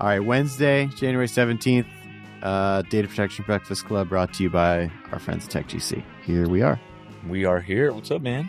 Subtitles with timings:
[0.00, 1.84] All right, Wednesday, January 17th,
[2.42, 6.02] uh, Data Protection Breakfast Club brought to you by our friends at TechGC.
[6.24, 6.80] Here we are.
[7.28, 7.92] We are here.
[7.92, 8.48] What's up, man?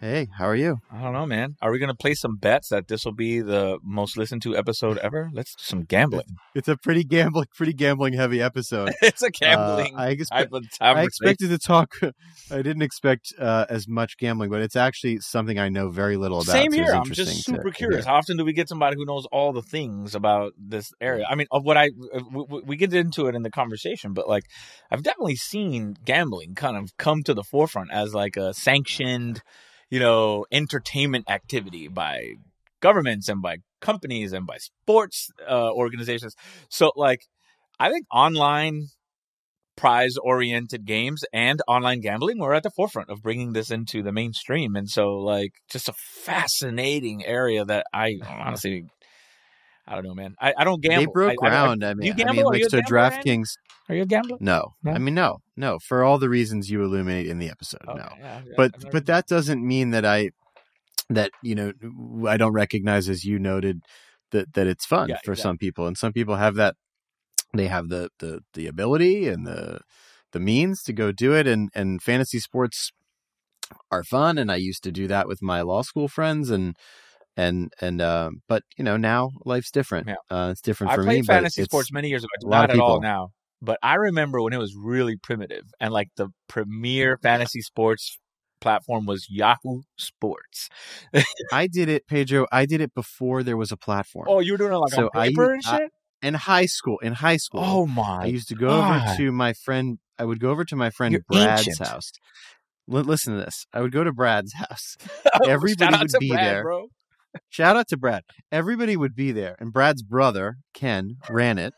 [0.00, 0.78] Hey, how are you?
[0.90, 1.56] I don't know, man.
[1.60, 4.96] Are we gonna play some bets that this will be the most listened to episode
[4.96, 5.28] ever?
[5.34, 6.24] Let's do some gambling.
[6.54, 8.94] It's a pretty gambling, pretty gambling heavy episode.
[9.02, 11.96] it's a gambling Uh, I, expe- I expected to talk.
[12.50, 16.40] I didn't expect uh, as much gambling, but it's actually something I know very little
[16.40, 16.52] about.
[16.52, 16.94] Same so here.
[16.94, 18.06] I'm just super to curious.
[18.06, 18.10] hear.
[18.10, 21.26] How often do we get somebody who knows all the things about this area?
[21.28, 24.14] I mean, of what I uh, we, we- we get into it in the conversation,
[24.14, 24.44] but like
[24.90, 29.42] I've definitely seen gambling kind of come to the forefront as like a sanctioned,
[29.90, 32.34] you know, entertainment activity by
[32.80, 36.34] governments and by companies and by sports uh, organizations.
[36.68, 37.20] So like,
[37.78, 38.86] I think online
[39.76, 44.12] prize oriented games and online gambling were at the forefront of bringing this into the
[44.12, 48.84] mainstream and so like just a fascinating area that i honestly
[49.90, 51.84] i don't know man i, I don't gamble They broke I- I- I- ground.
[51.84, 52.34] I, mean, you I gamble?
[52.34, 52.80] mean, Are like you so?
[52.80, 53.48] DraftKings.
[53.88, 54.72] are you a gambler No.
[54.82, 54.92] No?
[54.92, 55.78] I mean, no, no.
[55.88, 58.08] For all the reasons you illuminate in the episode, Okay, no.
[58.18, 60.30] yeah, yeah, But never- but that doesn't mean that I
[61.10, 61.72] that you know
[62.28, 63.82] I don't recognize, as you noted,
[64.30, 65.42] that that it's fun Yeah, for exactly.
[65.42, 66.76] some people, and some people have that.
[67.52, 69.80] They have the the the ability and the
[70.32, 72.92] the means to go do it, and and fantasy sports
[73.90, 76.76] are fun, and I used to do that with my law school friends, and
[77.40, 80.08] and and uh, but you know now life's different.
[80.08, 80.14] Yeah.
[80.30, 81.26] Uh, it's different I for played me.
[81.26, 82.30] but fantasy sports many years ago.
[82.36, 83.28] I do a lot Not at all now.
[83.62, 88.18] But I remember when it was really primitive and like the premier fantasy sports
[88.60, 90.68] platform was Yahoo Sports.
[91.52, 92.46] I did it, Pedro.
[92.52, 94.26] I did it before there was a platform.
[94.28, 95.90] Oh, you were doing it like So on I- paper and I- shit?
[96.22, 96.98] in high school.
[96.98, 98.22] In high school, oh my!
[98.22, 99.98] I used to go over to my friend.
[100.18, 101.88] I would go over to my friend You're Brad's ancient.
[101.88, 102.12] house.
[102.92, 103.66] L- listen to this.
[103.72, 104.96] I would go to Brad's house.
[105.22, 106.62] Shout everybody would be Brad, there.
[106.62, 106.88] bro.
[107.48, 108.22] Shout out to Brad.
[108.50, 111.72] Everybody would be there, and Brad's brother Ken ran it,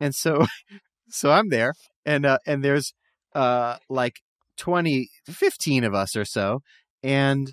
[0.00, 0.46] and so,
[1.08, 1.74] so I'm there,
[2.04, 2.92] and uh, and there's
[3.34, 4.14] uh like
[4.58, 6.60] 20, 15 of us or so,
[7.02, 7.52] and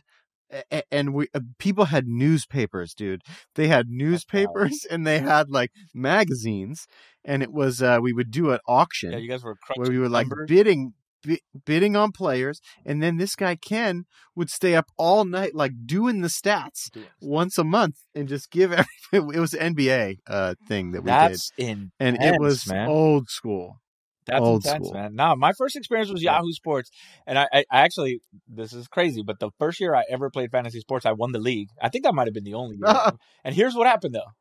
[0.92, 3.22] and we uh, people had newspapers, dude.
[3.56, 6.86] They had newspapers and they had like magazines,
[7.24, 10.00] and it was uh we would do an auction Yeah, you guys were where we
[10.00, 10.48] were like numbers.
[10.48, 10.94] bidding
[11.26, 14.06] bi- bidding on players and then this guy ken
[14.36, 18.52] would stay up all night like doing the stats Doing- once a month and just
[18.52, 22.40] give every it was an nba uh thing that we That's in did and it
[22.40, 22.90] was man.
[22.90, 23.82] old school
[24.28, 24.94] That's old intense, school.
[25.00, 25.16] man.
[25.16, 26.24] No, my first experience was.
[26.24, 26.90] Yahoo Sports,
[27.28, 30.50] and I, I, I actually this is crazy, but the first year I ever played
[30.52, 31.70] fantasy sports, I won the league.
[31.80, 32.96] I think that might have been the only year.
[33.44, 34.32] and here's what happened though,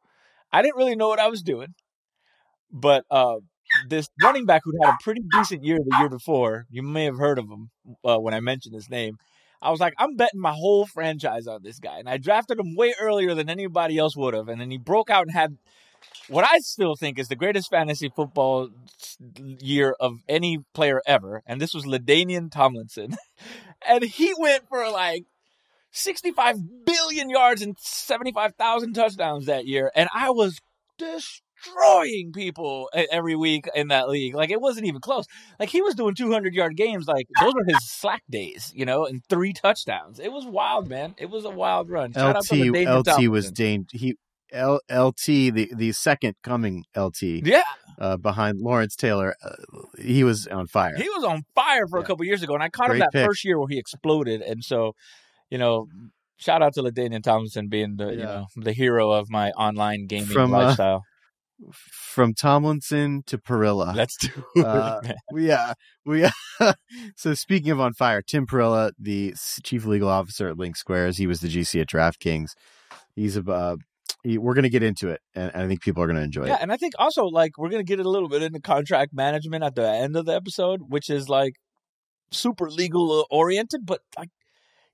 [0.50, 1.74] I didn't really know what I was doing,
[2.72, 3.36] but uh,
[3.88, 7.18] this running back who'd had a pretty decent year the year before, you may have
[7.18, 7.70] heard of him
[8.04, 9.16] uh, when I mentioned his name.
[9.62, 12.76] I was like, I'm betting my whole franchise on this guy, and I drafted him
[12.76, 15.56] way earlier than anybody else would have, and then he broke out and had
[16.28, 18.68] what I still think is the greatest fantasy football
[19.34, 23.16] year of any player ever, and this was LaDainian Tomlinson,
[23.88, 25.24] and he went for like
[25.92, 30.60] 65 billion yards and 75,000 touchdowns that year, and I was
[31.62, 34.34] destroying people every week in that league.
[34.34, 35.26] Like it wasn't even close.
[35.58, 37.06] Like he was doing 200 yard games.
[37.06, 40.18] Like those were his slack days, you know, and three touchdowns.
[40.18, 41.14] It was wild, man.
[41.18, 42.12] It was a wild run.
[42.12, 43.86] Shout out to lt lt was Tomlinson.
[43.92, 44.16] he
[44.52, 47.62] L, lt the the second coming lt yeah.
[47.98, 49.56] uh, behind lawrence taylor uh,
[50.00, 52.68] he was on fire He was on fire for a couple years ago, and I
[52.68, 53.26] caught him that pick.
[53.26, 54.42] first year where he exploded.
[54.42, 54.94] And so,
[55.50, 55.88] you know,
[56.36, 60.28] shout out to LaDainian Thompson being the you know the hero of my online gaming
[60.28, 61.02] From, uh, lifestyle.
[61.72, 64.64] From tomlinson to parilla Let's do it.
[64.64, 65.14] uh, man.
[65.32, 66.26] we yeah we
[67.16, 71.40] so speaking of on fire tim parilla the chief legal officer at linksquares he was
[71.40, 72.50] the gc at draftkings
[73.14, 73.76] he's a uh,
[74.24, 76.48] he, we're gonna get into it and, and i think people are gonna enjoy it.
[76.48, 79.12] Yeah, it and I think also like we're gonna get a little bit into contract
[79.14, 81.54] management at the end of the episode, which is like
[82.32, 84.30] super legal uh, oriented, but like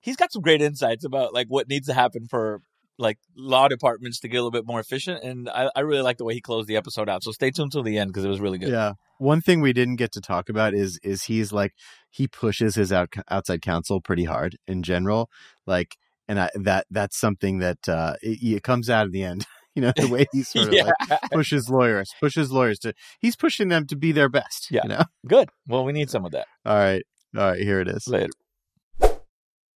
[0.00, 2.60] he's got some great insights about like what needs to happen for
[3.00, 5.24] like law departments to get a little bit more efficient.
[5.24, 7.24] And I, I really like the way he closed the episode out.
[7.24, 8.68] So stay tuned till the end because it was really good.
[8.70, 11.72] yeah one thing we didn't get to talk about is is he's like
[12.10, 15.28] he pushes his out, outside counsel pretty hard in general
[15.66, 15.96] like
[16.28, 19.82] and I, that that's something that uh it, it comes out at the end you
[19.82, 23.68] know the way he sort of yeah, like pushes lawyers pushes lawyers to he's pushing
[23.68, 24.80] them to be their best Yeah.
[24.84, 25.48] you know good.
[25.68, 27.04] Well, we need some of that all right
[27.36, 28.30] all right here it is later.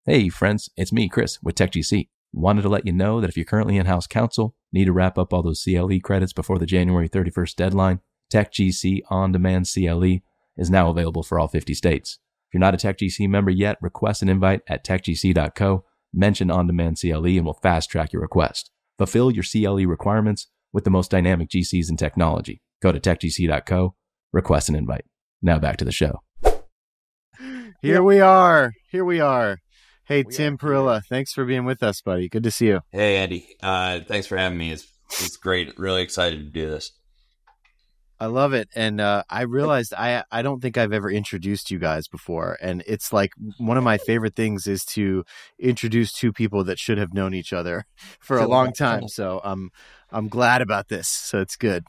[0.05, 2.07] Hey, friends, it's me, Chris, with TechGC.
[2.35, 5.19] Wanted to let you know that if you're currently in house counsel, need to wrap
[5.19, 7.99] up all those CLE credits before the January 31st deadline,
[8.33, 10.17] TechGC On Demand CLE
[10.57, 12.17] is now available for all 50 states.
[12.47, 16.97] If you're not a TechGC member yet, request an invite at techgc.co, mention On Demand
[16.99, 18.71] CLE, and we'll fast track your request.
[18.97, 22.61] Fulfill your CLE requirements, with the most dynamic GCs in technology.
[22.81, 23.95] Go to techgc.co,
[24.31, 25.05] request an invite.
[25.43, 26.21] Now back to the show.
[27.81, 28.71] Here we are.
[28.89, 29.57] Here we are.
[30.05, 32.27] Hey, We Tim Parilla, thanks for being with us, buddy.
[32.27, 32.81] Good to see you.
[32.91, 33.47] Hey, Andy.
[33.61, 34.71] Uh, thanks for having me.
[34.71, 34.85] It's
[35.21, 35.77] it's great.
[35.79, 36.91] Really excited to do this.
[38.19, 41.79] I love it, and uh, I realized I I don't think I've ever introduced you
[41.79, 45.23] guys before, and it's like one of my favorite things is to
[45.57, 47.85] introduce two people that should have known each other
[48.19, 49.07] for a long time.
[49.07, 49.71] So I'm
[50.11, 51.07] I'm glad about this.
[51.07, 51.85] So it's good,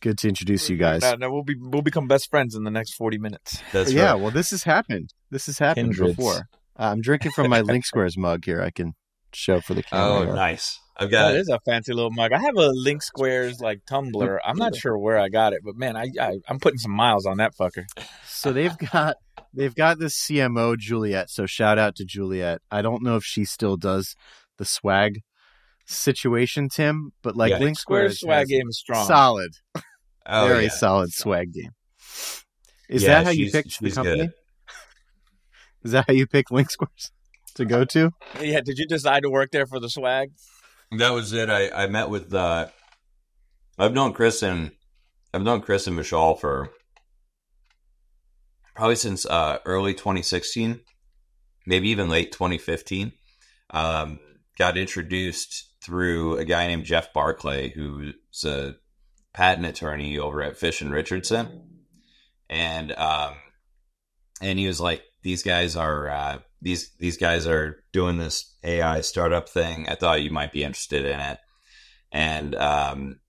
[0.00, 1.00] good to introduce you guys.
[1.00, 3.62] No, no, we'll be we'll become best friends in the next forty minutes.
[3.72, 4.20] That's yeah, right.
[4.20, 5.14] well, this has happened.
[5.30, 6.16] This has happened Kindreds.
[6.16, 6.48] before.
[6.78, 8.60] Uh, I'm drinking from my LinkSquares mug here.
[8.62, 8.94] I can
[9.32, 10.30] show for the camera.
[10.30, 10.80] Oh, nice.
[10.96, 12.32] I've That got is a fancy little mug.
[12.32, 14.40] I have a LinkSquares like tumbler.
[14.44, 17.26] I'm not sure where I got it, but man, I, I I'm putting some miles
[17.26, 17.84] on that fucker.
[18.28, 19.16] So they've got
[19.52, 21.30] they've got this CMO Juliet.
[21.30, 22.60] So shout out to Juliet.
[22.70, 24.14] I don't know if she still does
[24.58, 25.20] the swag
[25.86, 27.58] situation, Tim, but like Yeah.
[27.58, 29.06] LinkSquares Squares swag game is strong.
[29.06, 29.50] solid,
[30.26, 30.68] oh, very yeah.
[30.70, 31.72] solid swag game.
[32.88, 34.16] Is Yeah, that how you she's- picked the company?
[34.26, 34.32] good.
[35.84, 37.10] Is that how you picked LinkSquares
[37.54, 38.10] to go to?
[38.40, 40.32] Yeah, did you decide to work there for the swag?
[40.98, 41.50] That was it.
[41.50, 42.68] I, I met with uh
[43.78, 44.72] I've known Chris and
[45.32, 46.70] I've known Chris and Vishal for
[48.74, 50.80] probably since uh early 2016,
[51.66, 53.12] maybe even late 2015.
[53.70, 54.20] Um
[54.58, 58.76] got introduced through a guy named Jeff Barclay who's a
[59.32, 61.82] patent attorney over at Fish and Richardson.
[62.48, 63.34] And um
[64.40, 69.00] and he was like these guys are uh these these guys are doing this AI
[69.00, 69.88] startup thing.
[69.88, 71.38] I thought you might be interested in it,
[72.12, 73.20] and um,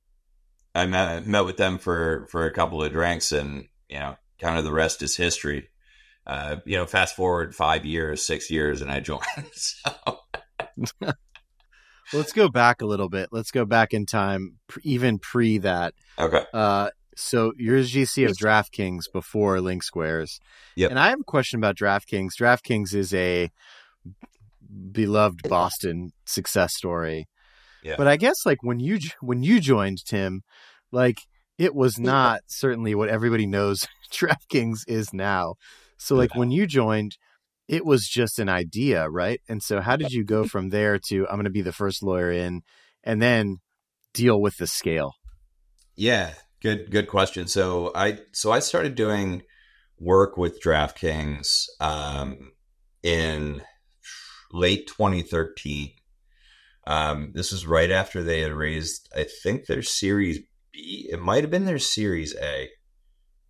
[0.74, 4.58] I met met with them for for a couple of drinks, and you know, kind
[4.58, 5.70] of the rest is history.
[6.28, 9.22] Uh, you know, fast forward five years, six years, and I joined.
[9.54, 9.92] so,
[12.14, 13.30] Let's go back a little bit.
[13.32, 15.94] Let's go back in time, even pre that.
[16.18, 20.40] okay, Uh, so you're a GC of DraftKings before LinkSquares.
[20.76, 20.92] Yep.
[20.92, 22.32] And I have a question about DraftKings.
[22.40, 23.50] DraftKings is a
[24.92, 27.28] beloved Boston success story.
[27.84, 27.96] Yeah.
[27.98, 30.42] But I guess like when you when you joined Tim,
[30.92, 31.18] like
[31.58, 35.56] it was not certainly what everybody knows DraftKings is now.
[35.98, 37.18] So like when you joined,
[37.68, 39.40] it was just an idea, right?
[39.48, 42.04] And so how did you go from there to I'm going to be the first
[42.04, 42.62] lawyer in
[43.04, 43.58] and then
[44.14, 45.14] deal with the scale?
[45.96, 46.34] yeah,
[46.66, 47.48] good good question.
[47.48, 49.44] So I so I started doing
[50.00, 52.54] work with DraftKings um,
[53.04, 53.62] in
[54.52, 55.92] late 2013.
[56.88, 60.40] Um, this was right after they had raised, I think, their Series
[60.74, 61.08] B.
[61.12, 62.70] It might have been their Series A.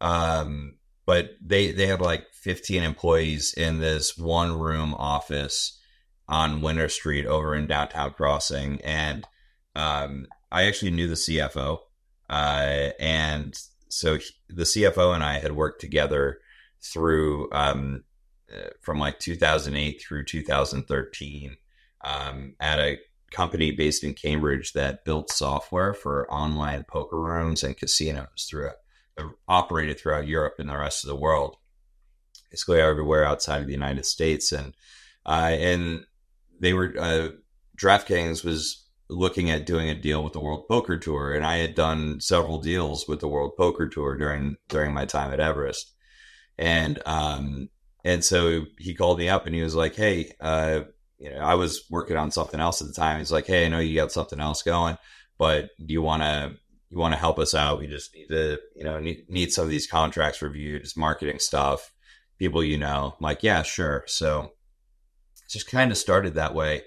[0.02, 0.76] Um,
[1.06, 5.80] but they they had like 15 employees in this one room office
[6.28, 9.26] on Winter Street over in downtown Crossing, and
[9.74, 11.80] um, I actually knew the CFO,
[12.30, 13.58] uh, and
[13.90, 16.40] so he- the CFO and I had worked together
[16.82, 18.04] through um,
[18.54, 21.58] uh, from like 2008 through 2013
[22.02, 23.00] um, at a
[23.32, 28.70] company based in Cambridge that built software for online poker rooms and casinos through
[29.48, 31.58] operated throughout Europe and the rest of the world,
[32.52, 34.74] basically everywhere outside of the United States, and
[35.26, 36.06] uh, and
[36.60, 37.30] they were uh,
[37.78, 41.76] DraftKings was looking at doing a deal with the World Poker Tour, and I had
[41.76, 45.94] done several deals with the World Poker Tour during during my time at Everest,
[46.58, 47.70] and um
[48.04, 50.82] and so he called me up and he was like, hey, uh,
[51.18, 53.18] you know, I was working on something else at the time.
[53.18, 54.98] He's like, hey, I know you got something else going,
[55.40, 56.56] but do you want to
[56.92, 57.80] you want to help us out?
[57.80, 61.40] We just need to, you know, need, need some of these contracts reviewed, just marketing
[61.40, 61.92] stuff,
[62.38, 63.16] people you know.
[63.18, 64.04] I'm like, yeah, sure.
[64.08, 64.52] So
[65.50, 66.84] just kind of started that way.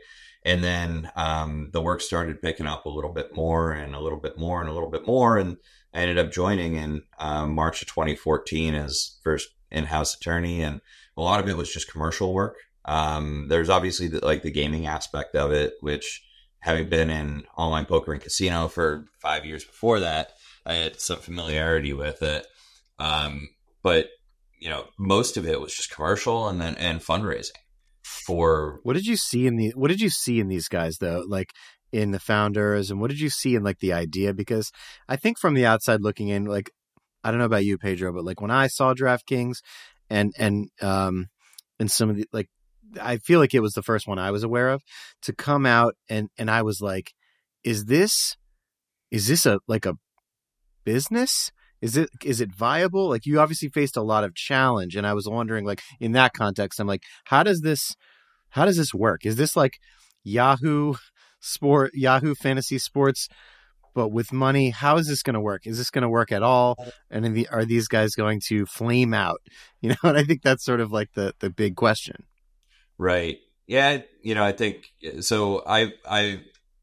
[0.49, 4.19] And then um, the work started picking up a little bit more and a little
[4.19, 5.37] bit more and a little bit more.
[5.37, 5.59] And
[5.93, 10.63] I ended up joining in um, March of 2014 as first in house attorney.
[10.63, 10.81] And
[11.19, 12.57] a lot of it was just commercial work.
[12.87, 16.25] Um, there's obviously the, like the gaming aspect of it, which
[16.61, 20.33] having been in online poker and casino for five years before that,
[20.65, 22.47] I had some familiarity with it.
[22.99, 23.51] Um,
[23.83, 24.09] but
[24.59, 27.53] you know, most of it was just commercial and then and fundraising
[28.03, 31.25] for What did you see in the what did you see in these guys though?
[31.27, 31.53] Like
[31.93, 34.35] in the founders and what did you see in like the idea?
[34.35, 34.71] Because
[35.09, 36.71] I think from the outside looking in, like
[37.25, 39.57] I don't know about you, Pedro, but like when I saw DraftKings
[40.11, 41.27] and and um
[41.79, 42.49] and some of the like
[43.01, 44.83] I feel like it was the first one I was aware of
[45.23, 47.13] to come out and and I was like,
[47.65, 48.37] is this
[49.11, 49.95] is this a like a
[50.85, 51.51] business?
[51.81, 53.09] Is it is it viable?
[53.09, 56.33] Like you obviously faced a lot of challenge, and I was wondering, like in that
[56.33, 57.95] context, I'm like, how does this
[58.51, 59.25] how does this work?
[59.25, 59.79] Is this like
[60.25, 60.95] Yahoo
[61.41, 63.29] Sport, Yahoo Fantasy Sports
[63.99, 65.67] but with money, how is this going to work?
[65.67, 66.77] Is this going to work at all?
[67.11, 69.41] And the, are these guys going to flame out?
[69.81, 72.25] You know, and I think that's sort of like the the big question.
[72.99, 73.39] Right.
[73.69, 74.03] Yeah.
[74.23, 74.87] You know, I think
[75.21, 75.63] so.
[75.65, 76.41] I I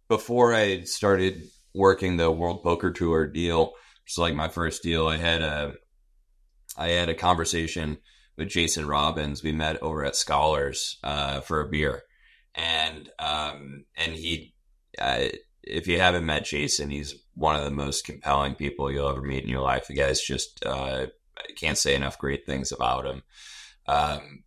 [0.08, 3.74] before I started working the World Poker Tour deal,
[4.06, 5.08] it's like my first deal.
[5.08, 5.74] I had a
[6.78, 7.98] I had a conversation
[8.38, 9.44] with Jason Robins.
[9.44, 12.04] We met over at Scholars uh, for a beer,
[12.54, 14.54] and um, and he,
[15.00, 15.26] uh,
[15.64, 19.44] if you haven't met Jason, he's one of the most compelling people you'll ever meet
[19.44, 19.88] in your life.
[19.88, 21.08] The guy's just uh,
[21.58, 23.24] can't say enough great things about him.
[23.88, 24.44] Um,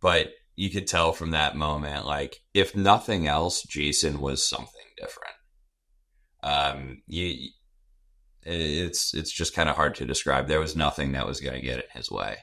[0.00, 5.34] but you could tell from that moment, like if nothing else, Jason was something different.
[6.42, 7.50] Um, you,
[8.44, 10.48] it's it's just kind of hard to describe.
[10.48, 12.38] There was nothing that was going to get in his way,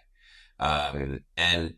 [0.60, 1.75] um, and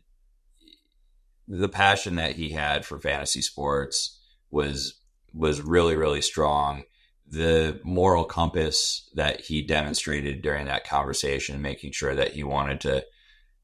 [1.46, 5.00] the passion that he had for fantasy sports was
[5.32, 6.84] was really really strong.
[7.26, 13.04] The moral compass that he demonstrated during that conversation, making sure that he wanted to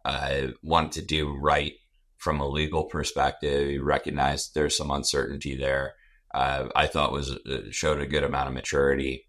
[0.05, 1.75] uh, wanted to do right
[2.17, 3.69] from a legal perspective.
[3.69, 5.95] He recognized there's some uncertainty there.
[6.33, 9.27] Uh, I thought was uh, showed a good amount of maturity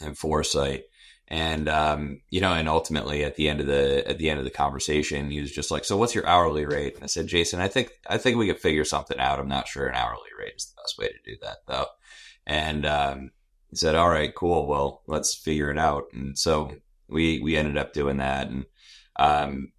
[0.00, 0.84] and foresight.
[1.28, 4.44] And um, you know, and ultimately at the end of the at the end of
[4.44, 7.60] the conversation, he was just like, "So what's your hourly rate?" And I said, "Jason,
[7.60, 9.38] I think I think we could figure something out.
[9.38, 11.86] I'm not sure an hourly rate is the best way to do that, though."
[12.46, 13.30] And um,
[13.68, 14.66] he said, "All right, cool.
[14.66, 16.74] Well, let's figure it out." And so
[17.08, 18.48] we we ended up doing that.
[18.48, 18.66] And
[19.16, 19.70] um,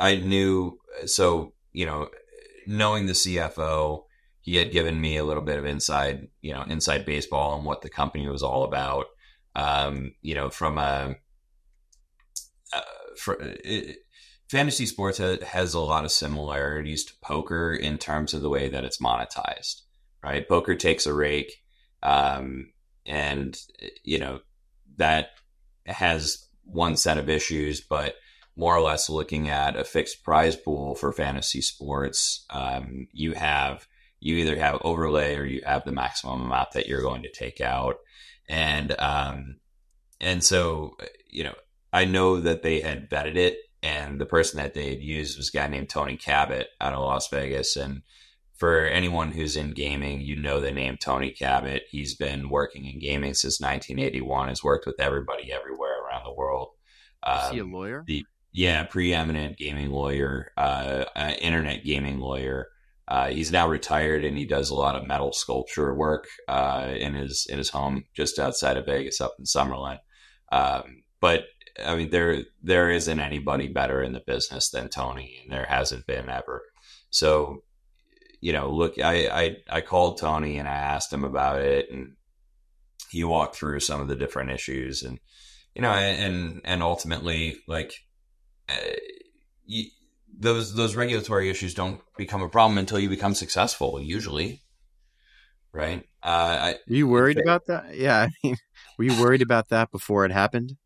[0.00, 2.08] I knew so you know,
[2.66, 4.04] knowing the CFO,
[4.40, 7.82] he had given me a little bit of inside, you know, inside baseball and what
[7.82, 9.06] the company was all about.
[9.54, 11.16] Um, you know, from a,
[12.72, 12.80] uh,
[13.16, 13.98] for, it,
[14.48, 18.84] fantasy sports has a lot of similarities to poker in terms of the way that
[18.84, 19.82] it's monetized,
[20.22, 20.48] right?
[20.48, 21.62] Poker takes a rake,
[22.02, 22.72] um,
[23.06, 23.58] and
[24.04, 24.40] you know
[24.96, 25.30] that
[25.86, 28.16] has one set of issues, but
[28.56, 33.86] more or less looking at a fixed prize pool for fantasy sports, um, you have
[34.20, 37.60] you either have overlay or you have the maximum amount that you're going to take
[37.60, 37.96] out.
[38.50, 39.56] And, um,
[40.20, 40.96] and so,
[41.30, 41.54] you know,
[41.92, 45.48] I know that they had vetted it and the person that they had used was
[45.48, 47.76] a guy named Tony Cabot out of Las Vegas.
[47.76, 48.02] And
[48.54, 51.84] for anyone who's in gaming, you know the name Tony Cabot.
[51.90, 56.70] He's been working in gaming since 1981, has worked with everybody everywhere around the world.
[57.22, 58.04] Um, Is he a lawyer?
[58.06, 62.68] The, yeah, preeminent gaming lawyer, uh, uh, internet gaming lawyer.
[63.10, 67.14] Uh, he's now retired and he does a lot of metal sculpture work uh, in
[67.14, 69.98] his in his home just outside of Vegas, up in Summerlin.
[70.52, 71.46] Um, but
[71.84, 76.06] I mean, there there isn't anybody better in the business than Tony, and there hasn't
[76.06, 76.62] been ever.
[77.10, 77.64] So,
[78.40, 82.12] you know, look, I I, I called Tony and I asked him about it, and
[83.10, 85.18] he walked through some of the different issues, and
[85.74, 87.92] you know, and and ultimately, like,
[88.68, 88.74] uh,
[89.66, 89.90] you,
[90.40, 94.00] those those regulatory issues don't become a problem until you become successful.
[94.00, 94.62] Usually,
[95.72, 96.04] right?
[96.22, 97.94] Uh, I, were you worried about that?
[97.94, 98.56] Yeah, I mean,
[98.98, 100.76] were you worried about that before it happened?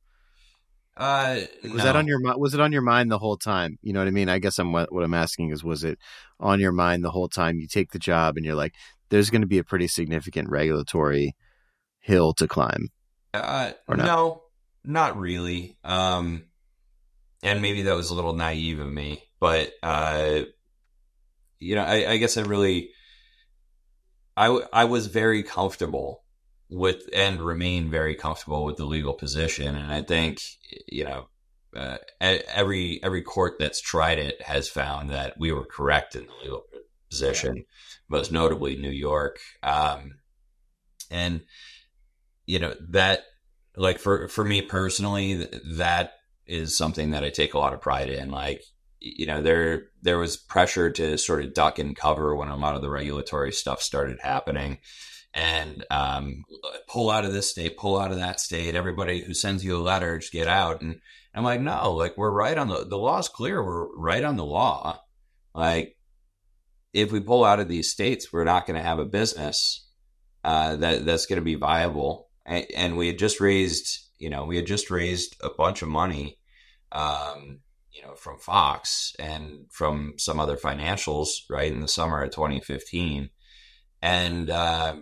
[0.97, 1.85] Uh, was no.
[1.85, 2.21] that on your?
[2.37, 3.79] Was it on your mind the whole time?
[3.81, 4.29] You know what I mean?
[4.29, 5.99] I guess I'm what, what I'm asking is, was it
[6.41, 8.75] on your mind the whole time you take the job and you're like,
[9.09, 11.35] there's going to be a pretty significant regulatory
[12.01, 12.89] hill to climb?
[13.33, 14.07] Uh, or not?
[14.07, 14.43] no,
[14.85, 15.77] not really.
[15.83, 16.45] Um,
[17.43, 20.45] and maybe that was a little naive of me but uh,
[21.59, 22.93] you know, I, I guess I really,
[24.39, 26.25] I I was very comfortable
[26.71, 30.41] with and remain very comfortable with the legal position, and I think
[30.89, 31.29] you know.
[31.77, 36.33] Uh, every every court that's tried it has found that we were correct in the
[36.41, 36.65] legal
[37.11, 37.65] position,
[38.09, 39.41] most notably New York.
[39.61, 40.21] Um,
[41.11, 41.41] and
[42.47, 43.25] you know that,
[43.77, 46.13] like for for me personally, that
[46.47, 48.31] is something that I take a lot of pride in.
[48.31, 48.63] Like
[49.05, 52.75] you know there there was pressure to sort of duck and cover when a lot
[52.75, 54.79] of the regulatory stuff started happening.
[55.37, 56.45] And um,
[56.87, 58.75] pull out of this state pull out of that state.
[58.75, 60.81] Everybody who sends you a letter just get out.
[60.81, 61.01] And
[61.37, 63.63] i'm like no like we're right on the the law's clear.
[63.63, 65.01] We're right on the law.
[65.55, 65.97] Like
[66.93, 69.87] if we pull out of these states we're not going to have a business
[70.45, 72.29] uh, that that's going to be viable.
[72.47, 75.89] And, and, we had just raised you know we had just raised a bunch of
[75.89, 76.39] money
[76.93, 77.61] um,
[77.95, 83.31] you know, from Fox and from some other financials, right, in the summer of 2015,
[84.03, 84.97] and uh,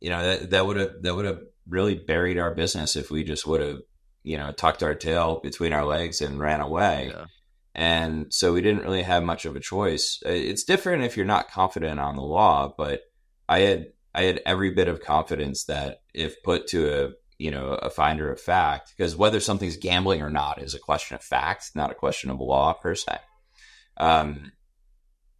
[0.00, 3.24] you know that that would have that would have really buried our business if we
[3.24, 3.78] just would have
[4.22, 7.12] you know tucked our tail between our legs and ran away.
[7.14, 7.26] Yeah.
[7.74, 10.18] And so we didn't really have much of a choice.
[10.24, 13.02] It's different if you're not confident on the law, but
[13.48, 17.74] I had I had every bit of confidence that if put to a you know
[17.82, 21.70] a finder of fact, because whether something's gambling or not is a question of fact,
[21.74, 23.18] not a question of law per se.
[23.96, 24.52] Um,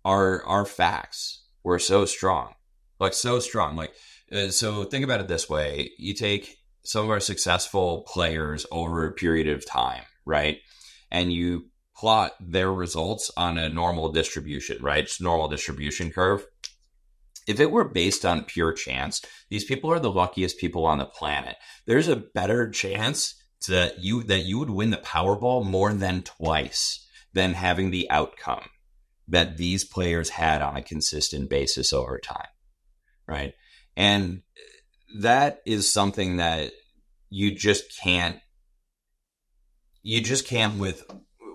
[0.04, 2.54] our our facts were so strong,
[3.00, 3.76] like so strong.
[3.76, 3.92] Like
[4.32, 9.06] uh, so, think about it this way: you take some of our successful players over
[9.06, 10.58] a period of time, right,
[11.10, 15.04] and you plot their results on a normal distribution, right?
[15.04, 16.46] It's normal distribution curve.
[17.46, 21.06] If it were based on pure chance, these people are the luckiest people on the
[21.06, 21.56] planet.
[21.86, 23.34] There's a better chance
[23.68, 28.68] that you that you would win the Powerball more than twice than having the outcome
[29.28, 32.48] that these players had on a consistent basis over time.
[33.26, 33.54] Right?
[33.96, 34.42] And
[35.20, 36.72] that is something that
[37.30, 38.38] you just can't
[40.02, 41.04] you just can't with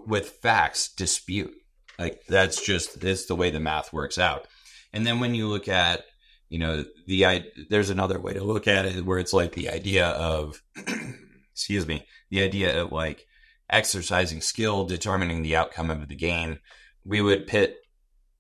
[0.06, 1.54] with facts dispute.
[1.98, 4.48] Like that's just this the way the math works out.
[4.94, 6.04] And then when you look at,
[6.50, 10.08] you know, the there's another way to look at it where it's like the idea
[10.08, 10.62] of,
[11.54, 13.26] excuse me, the idea of like
[13.70, 16.60] exercising skill, determining the outcome of the game.
[17.06, 17.78] We would pit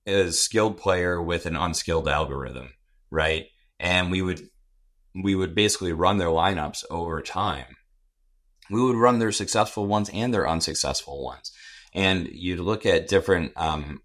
[0.06, 2.74] a skilled player with an unskilled algorithm,
[3.10, 3.46] right?
[3.80, 4.42] And we would
[5.16, 7.76] we would basically run their lineups over time.
[8.70, 11.52] We would run their successful ones and their unsuccessful ones
[11.94, 14.02] and you'd look at different um,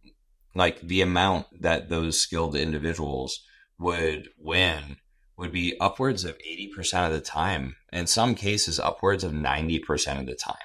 [0.56, 3.44] like the amount that those skilled individuals
[3.78, 4.96] would win
[5.36, 7.76] would be upwards of 80% of the time.
[7.92, 10.56] In some cases upwards of 90% of the time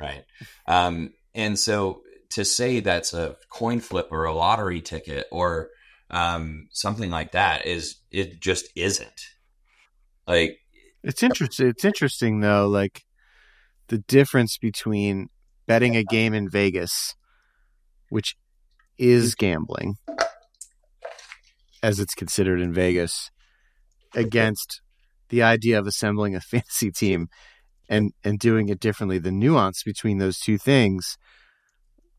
[0.00, 0.24] right?
[0.66, 5.68] Um, and so to say that's a coin flip or a lottery ticket or
[6.10, 9.20] um, something like that is it just isn't.
[10.26, 10.58] Like
[11.02, 13.04] it's interesting it's interesting though like
[13.88, 15.28] the difference between
[15.66, 17.14] betting a game in Vegas,
[18.08, 18.36] which
[19.00, 19.96] is gambling,
[21.82, 23.30] as it's considered in Vegas,
[24.14, 24.82] against
[25.30, 27.28] the idea of assembling a fantasy team
[27.88, 29.18] and and doing it differently.
[29.18, 31.16] The nuance between those two things,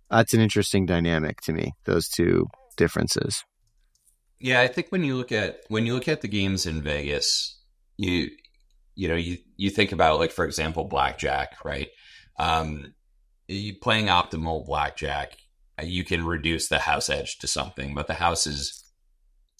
[0.09, 1.73] that's an interesting dynamic to me.
[1.85, 3.43] Those two differences.
[4.39, 7.59] Yeah, I think when you look at when you look at the games in Vegas,
[7.97, 8.31] you
[8.95, 11.89] you know you you think about like for example blackjack, right?
[12.39, 12.95] Um,
[13.47, 15.37] you playing optimal blackjack,
[15.81, 18.83] you can reduce the house edge to something, but the house is,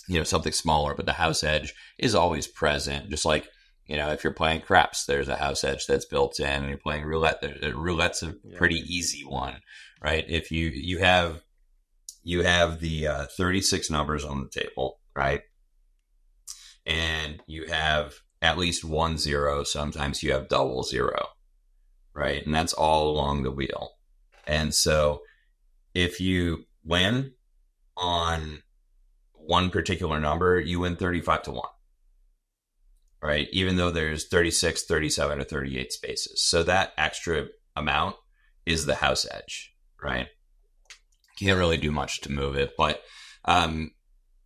[0.08, 3.10] you know, something smaller, but the house edge is always present.
[3.10, 3.48] Just like,
[3.86, 6.78] you know, if you're playing craps, there's a house edge that's built in, and you're
[6.78, 7.44] playing roulette.
[7.76, 9.58] Roulette's a pretty easy one,
[10.04, 10.26] right?
[10.28, 11.42] If you you have
[12.24, 15.42] you have the uh, 36 numbers on the table, right?
[16.86, 19.64] And you have at least one zero.
[19.64, 21.30] Sometimes you have double zero
[22.14, 22.46] right?
[22.46, 23.92] And that's all along the wheel.
[24.48, 25.22] And so
[25.94, 27.34] if you win
[27.98, 28.64] on
[29.34, 31.62] one particular number, you win 35 to 1.
[33.22, 33.48] Right?
[33.52, 36.44] Even though there's 36, 37 or 38 spaces.
[36.44, 38.16] So that extra amount
[38.66, 40.28] is the house edge, right?
[41.40, 43.02] Can't really do much to move it, but
[43.46, 43.92] um,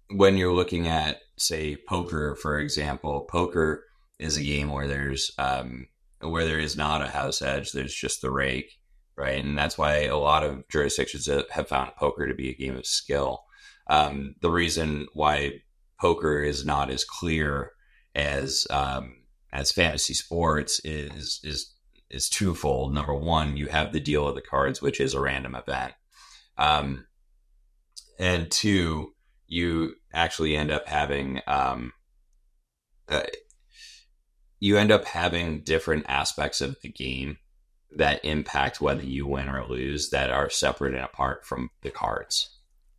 [0.09, 3.83] when you're looking at say poker for example, poker
[4.19, 5.87] is a game where there's um,
[6.21, 8.77] where there is not a house edge, there's just the rake,
[9.17, 9.43] right?
[9.43, 12.85] And that's why a lot of jurisdictions have found poker to be a game of
[12.85, 13.45] skill.
[13.87, 15.61] Um, the reason why
[15.99, 17.71] poker is not as clear
[18.13, 19.15] as um,
[19.51, 21.73] as fantasy sports is is
[22.09, 22.93] is twofold.
[22.93, 25.93] Number one, you have the deal of the cards, which is a random event,
[26.57, 27.05] um,
[28.19, 29.13] and two,
[29.47, 31.93] you actually end up having um,
[33.09, 33.23] uh,
[34.59, 37.37] you end up having different aspects of the game
[37.95, 42.49] that impact whether you win or lose that are separate and apart from the cards,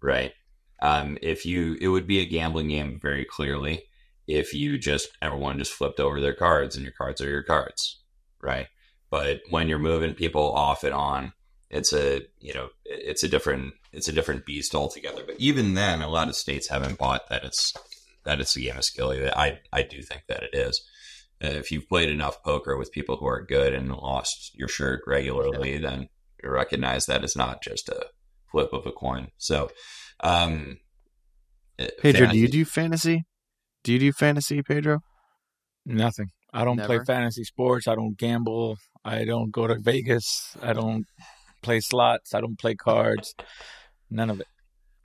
[0.02, 0.32] right?
[0.80, 3.84] Um, if you, it would be a gambling game very clearly
[4.26, 8.00] if you just everyone just flipped over their cards and your cards are your cards,
[8.40, 8.66] right?
[9.10, 11.32] But when you're moving people off and on,
[11.70, 15.22] it's a you know it's a different it's a different beast altogether.
[15.24, 17.72] But even then, a lot of states haven't bought that it's
[18.24, 19.12] that it's a game of skill.
[19.36, 20.82] I I do think that it is.
[21.40, 25.74] If you've played enough poker with people who are good and lost your shirt regularly,
[25.74, 25.90] yeah.
[25.90, 26.08] then
[26.42, 28.06] you recognize that it's not just a
[28.50, 29.28] flip of a coin.
[29.36, 29.70] So,
[30.20, 30.78] um,
[31.78, 33.24] uh, Pedro, fantasy- do you do fantasy?
[33.84, 35.00] Do you do fantasy, Pedro?
[35.84, 36.30] Nothing.
[36.52, 36.86] I don't Never?
[36.86, 37.86] play fantasy sports.
[37.86, 38.78] I don't gamble.
[39.04, 40.56] I don't go to Vegas.
[40.62, 41.04] I don't
[41.62, 42.34] play slots.
[42.34, 43.34] I don't play cards.
[44.10, 44.46] None of it.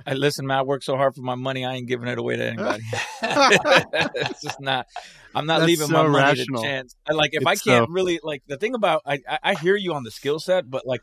[0.05, 0.59] I listen, man.
[0.59, 1.65] I work so hard for my money.
[1.65, 2.83] I ain't giving it away to anybody.
[3.21, 4.87] it's just not.
[5.33, 6.61] I'm not That's leaving so my money rational.
[6.61, 6.95] to chance.
[7.07, 7.93] I, like if it's I can't so...
[7.93, 10.85] really like the thing about I, I I hear you on the skill set, but
[10.85, 11.01] like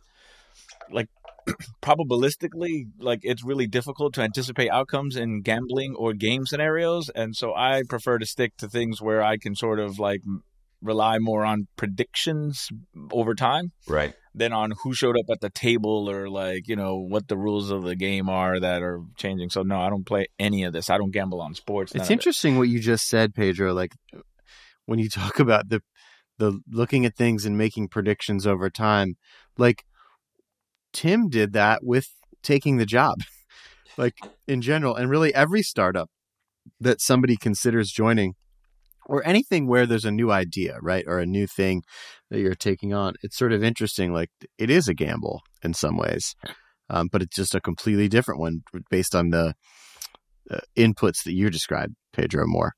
[0.91, 1.09] like
[1.83, 7.55] probabilistically, like it's really difficult to anticipate outcomes in gambling or game scenarios, and so
[7.55, 10.23] I prefer to stick to things where I can sort of like
[10.81, 12.69] rely more on predictions
[13.11, 14.15] over time Right.
[14.35, 17.71] than on who showed up at the table or like you know what the rules
[17.71, 19.51] of the game are that are changing.
[19.51, 20.89] So no, I don't play any of this.
[20.89, 21.93] I don't gamble on sports.
[21.95, 22.13] It's of it.
[22.13, 23.73] interesting what you just said, Pedro.
[23.75, 23.93] Like
[24.87, 25.81] when you talk about the
[26.39, 29.17] the looking at things and making predictions over time,
[29.57, 29.83] like
[30.93, 32.09] Tim did that with
[32.43, 33.17] taking the job,
[33.97, 34.15] like
[34.47, 36.09] in general, and really every startup
[36.81, 38.35] that somebody considers joining
[39.09, 41.83] or anything where there's a new idea, right, or a new thing
[42.31, 43.15] that you're taking on.
[43.23, 44.13] It's sort of interesting.
[44.13, 46.35] Like it is a gamble in some ways,
[46.91, 49.55] um, but it's just a completely different one based on the
[50.51, 52.75] uh, inputs that you described, Pedro Moore.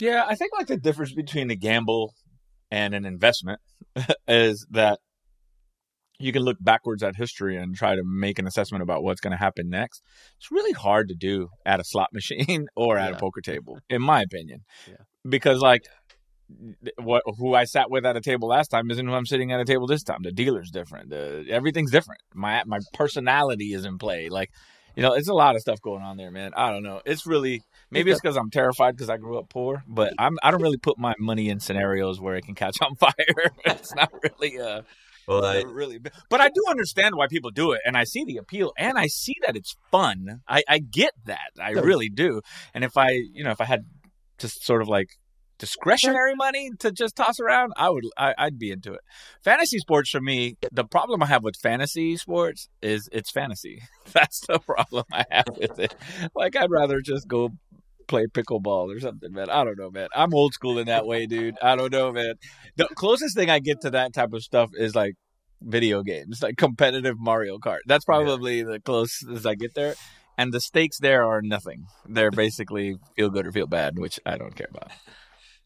[0.00, 2.14] Yeah, I think like the difference between a gamble
[2.70, 3.60] and an investment
[4.28, 4.98] is that
[6.20, 9.30] you can look backwards at history and try to make an assessment about what's going
[9.30, 10.02] to happen next.
[10.38, 13.16] It's really hard to do at a slot machine or at Yeah.
[13.16, 14.60] a poker table, in my opinion.
[14.88, 14.96] Yeah.
[15.28, 15.84] Because like
[16.96, 19.60] what who I sat with at a table last time isn't who I'm sitting at
[19.60, 20.22] a table this time.
[20.22, 21.10] The dealer's different.
[21.10, 22.20] The, everything's different.
[22.34, 24.28] My my personality is in play.
[24.28, 24.50] Like
[24.96, 26.52] you know, it's a lot of stuff going on there, man.
[26.56, 27.00] I don't know.
[27.04, 30.50] It's really maybe it's because I'm terrified because I grew up poor, but I'm I
[30.50, 33.12] don't really put my money in scenarios where it can catch on fire.
[33.64, 34.82] it's not really uh
[35.28, 38.38] Well, I, really but I do understand why people do it and I see the
[38.38, 40.40] appeal and I see that it's fun.
[40.48, 41.50] I I get that.
[41.60, 42.40] I really do.
[42.74, 43.84] And if I, you know, if I had
[44.38, 45.10] just sort of like
[45.58, 49.00] discretionary money to just toss around, I would I, I'd be into it.
[49.42, 53.82] Fantasy sports for me, the problem I have with fantasy sports is it's fantasy.
[54.12, 55.94] That's the problem I have with it.
[56.34, 57.50] Like I'd rather just go
[58.06, 59.50] play pickleball or something, man.
[59.50, 60.08] I don't know, man.
[60.14, 61.56] I'm old school in that way, dude.
[61.62, 62.34] I don't know, man.
[62.76, 65.14] The closest thing I get to that type of stuff is like
[65.60, 67.80] video games, like competitive Mario Kart.
[67.86, 69.94] That's probably the closest I get there.
[70.38, 71.86] And the stakes there are nothing.
[72.08, 74.90] They're basically feel good or feel bad, which I don't care about.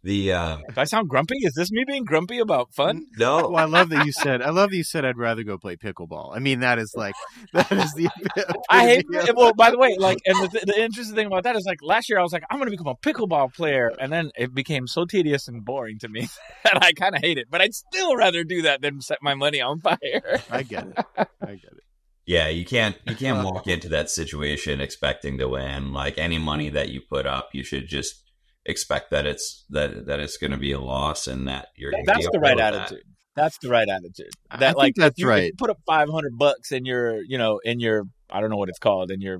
[0.03, 3.03] the um, If I sound grumpy, is this me being grumpy about fun?
[3.19, 4.43] no, Well, I love that you said.
[4.43, 6.35] I love that you said I'd rather go play pickleball.
[6.35, 7.15] I mean, that is like
[7.53, 8.09] that is the.
[8.71, 9.01] I hate.
[9.01, 11.65] epitome of- Well, by the way, like, and the, the interesting thing about that is,
[11.67, 14.31] like, last year I was like, I'm going to become a pickleball player, and then
[14.37, 16.23] it became so tedious and boring to me
[16.65, 17.47] that I kind of hate it.
[17.51, 20.41] But I'd still rather do that than set my money on fire.
[20.51, 20.97] I get it.
[21.17, 21.85] I get it.
[22.27, 25.93] Yeah, you can't you can't walk into that situation expecting to win.
[25.93, 28.23] Like any money that you put up, you should just
[28.65, 31.91] expect that it's that that it's going to be a loss and that you're.
[31.91, 32.75] gonna That's the right with that.
[32.75, 33.03] attitude.
[33.35, 34.29] That's the right attitude.
[34.51, 35.45] I That think like that's you, right.
[35.47, 38.69] you put up 500 bucks in your, you know, in your, I don't know what
[38.69, 39.39] it's called, in your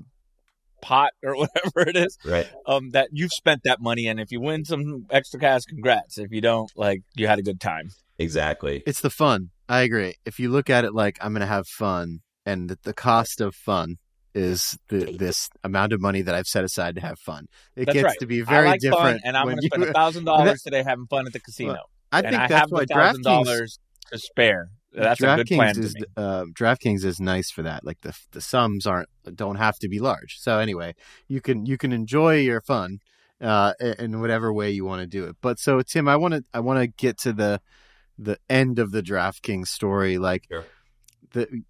[0.81, 2.49] pot or whatever it is, Right.
[2.65, 6.17] um, that you've spent that money, and if you win some extra cash, congrats.
[6.17, 7.89] If you don't, like, you had a good time.
[8.17, 8.81] Exactly.
[8.87, 9.51] It's the fun.
[9.69, 10.15] I agree.
[10.25, 13.41] If you look at it like I'm going to have fun, and the, the cost
[13.41, 13.97] of fun
[14.35, 17.45] is the, this amount of money that I've set aside to have fun.
[17.75, 18.19] It That's gets right.
[18.19, 19.03] to be very I like different.
[19.03, 21.77] fun, and I'm going to spend a thousand dollars today having fun at the casino.
[22.11, 23.79] I and think I that's have why the thousand DraftKings dollars
[24.11, 24.69] to spare.
[24.95, 26.01] That's a good plan to is me.
[26.15, 27.83] uh, DraftKings is nice for that.
[27.83, 30.37] Like the the sums aren't don't have to be large.
[30.39, 30.93] So anyway,
[31.27, 32.99] you can you can enjoy your fun
[33.41, 35.35] uh, in whatever way you want to do it.
[35.41, 37.59] But so Tim, I want to I want to get to the
[38.19, 40.19] the end of the DraftKings story.
[40.19, 40.65] Like Sure.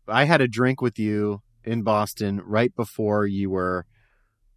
[0.08, 3.86] I had a drink with you in Boston right before you were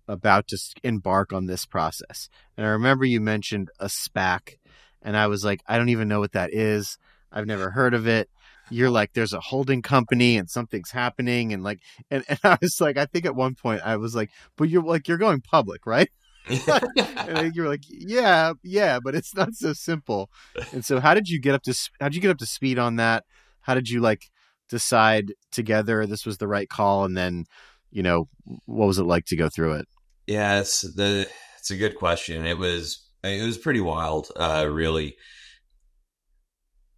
[0.09, 4.57] about to embark on this process, and I remember you mentioned a SPAC,
[5.03, 6.99] and I was like, I don't even know what that is.
[7.33, 8.29] I've never heard of it.
[8.71, 11.81] You're like, there's a holding company and something's happening, and like,
[12.11, 14.83] and, and I was like, I think at one point I was like, but you're
[14.83, 16.11] like, you're going public, right?
[17.29, 20.31] And you were like, yeah, yeah, but it's not so simple.
[20.73, 22.79] And so, how did you get up to how did you get up to speed
[22.79, 23.25] on that?
[23.63, 24.31] How did you like
[24.69, 27.45] decide together this was the right call, and then,
[27.91, 28.29] you know,
[28.67, 29.89] what was it like to go through it?
[30.27, 32.47] Yeah, it's the it's a good question.
[32.47, 35.17] It was it was pretty wild, uh, really.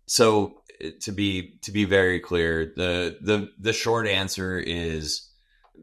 [0.07, 0.63] So
[1.01, 5.29] to be to be very clear, the the the short answer is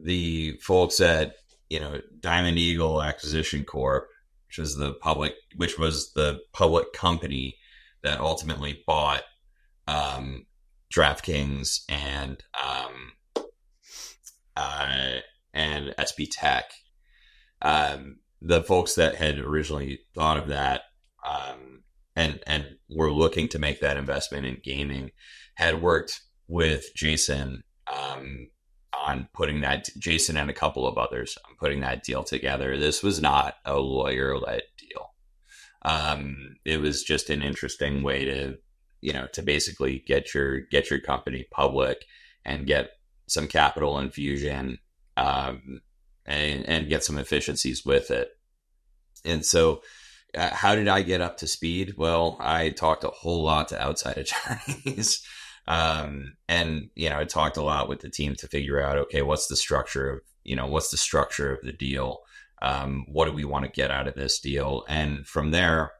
[0.02, 1.36] the folks at
[1.68, 4.08] you know Diamond Eagle Acquisition Corp,
[4.48, 7.56] which was the public, which was the public company
[8.02, 9.22] that ultimately bought
[9.88, 10.45] um,
[10.96, 13.44] DraftKings and um,
[14.56, 15.16] uh,
[15.52, 16.62] and SBTech
[17.62, 20.82] um, the folks that had originally thought of that
[21.26, 21.82] um,
[22.14, 25.10] and and were looking to make that investment in gaming
[25.56, 28.48] had worked with Jason um,
[28.94, 32.76] on putting that Jason and a couple of others on putting that deal together.
[32.76, 35.14] This was not a lawyer led deal.
[35.82, 38.56] Um, it was just an interesting way to
[39.00, 42.04] you know to basically get your get your company public
[42.44, 42.90] and get
[43.28, 44.78] some capital infusion
[45.16, 45.80] um,
[46.24, 48.30] and and get some efficiencies with it.
[49.24, 49.82] And so,
[50.36, 51.94] uh, how did I get up to speed?
[51.96, 54.18] Well, I talked a whole lot to outside
[54.64, 55.24] attorneys.
[55.68, 59.22] Um, and you know, I talked a lot with the team to figure out, okay,
[59.22, 62.20] what's the structure of, you know, what's the structure of the deal?
[62.62, 64.84] Um, what do we want to get out of this deal?
[64.88, 65.92] And from there,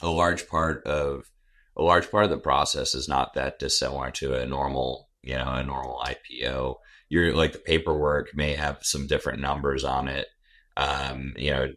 [0.00, 1.30] a large part of
[1.76, 5.52] a large part of the process is not that dissimilar to a normal, you know,
[5.52, 6.76] a normal IPO.
[7.08, 10.28] You're like the paperwork may have some different numbers on it,
[10.76, 11.72] um, you know,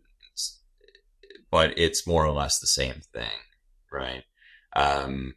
[1.51, 3.39] but it's more or less the same thing,
[3.91, 4.23] right?
[4.75, 5.35] Um,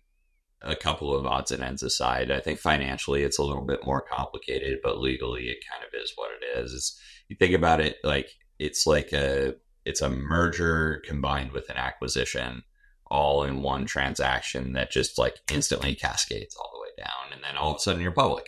[0.62, 4.02] a couple of odds and ends aside, I think financially it's a little bit more
[4.02, 6.74] complicated, but legally it kind of is what it is.
[6.74, 11.76] It's, you think about it like it's like a it's a merger combined with an
[11.76, 12.62] acquisition
[13.10, 17.56] all in one transaction that just like instantly cascades all the way down and then
[17.56, 18.46] all of a sudden you're public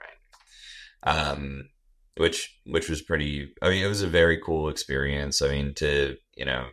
[0.00, 1.68] right um
[2.16, 6.16] which which was pretty i mean it was a very cool experience i mean to
[6.36, 6.66] you know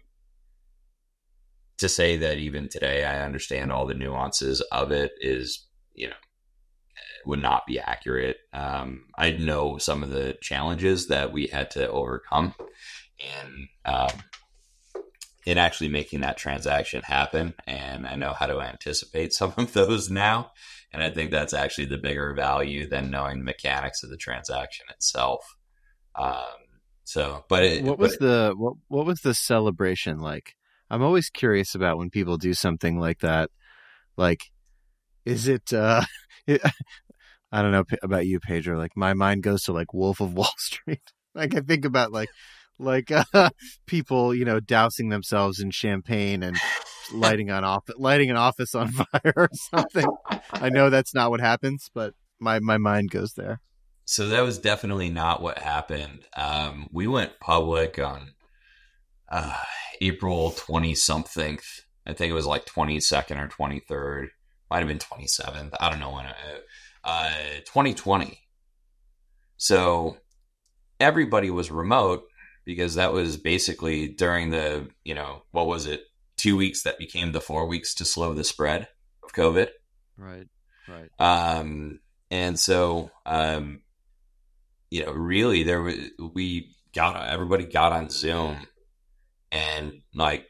[1.79, 6.15] to say that even today I understand all the nuances of it is, you know,
[7.25, 8.37] would not be accurate.
[8.53, 12.53] Um, I know some of the challenges that we had to overcome
[13.19, 14.09] and um,
[15.45, 20.09] in actually making that transaction happen, and I know how to anticipate some of those
[20.09, 20.51] now.
[20.91, 24.87] And I think that's actually the bigger value than knowing the mechanics of the transaction
[24.89, 25.55] itself.
[26.15, 26.43] Um,
[27.03, 30.55] so, but it, what was but, the what what was the celebration like?
[30.89, 33.51] I'm always curious about when people do something like that.
[34.17, 34.45] Like,
[35.25, 35.71] is it?
[35.73, 36.03] uh
[36.47, 36.61] it,
[37.51, 38.77] I don't know about you, Pedro.
[38.77, 41.01] Like, my mind goes to like Wolf of Wall Street.
[41.33, 42.29] like, I think about like
[42.79, 43.49] like uh,
[43.85, 46.57] people, you know, dousing themselves in champagne and
[47.13, 50.07] lighting on off lighting an office on fire or something.
[50.51, 53.61] I know that's not what happens, but my my mind goes there.
[54.05, 56.25] So that was definitely not what happened.
[56.35, 58.31] Um, we went public on
[59.31, 59.55] uh,
[60.01, 61.59] April 20 something.
[62.07, 64.29] I think it was like 22nd or 23rd.
[64.71, 65.73] Might have been 27th.
[65.79, 66.25] I don't know when.
[66.25, 66.35] It,
[67.03, 67.29] uh,
[67.65, 68.39] 2020.
[69.57, 70.17] So
[70.99, 72.23] everybody was remote
[72.69, 76.03] because that was basically during the, you know, what was it?
[76.37, 78.87] Two weeks that became the four weeks to slow the spread
[79.23, 79.69] of COVID.
[80.15, 80.47] Right.
[80.87, 81.09] Right.
[81.17, 83.81] Um, and so, um,
[84.91, 85.95] you know, really there was,
[86.35, 88.57] we got, everybody got on Zoom
[89.51, 90.45] and like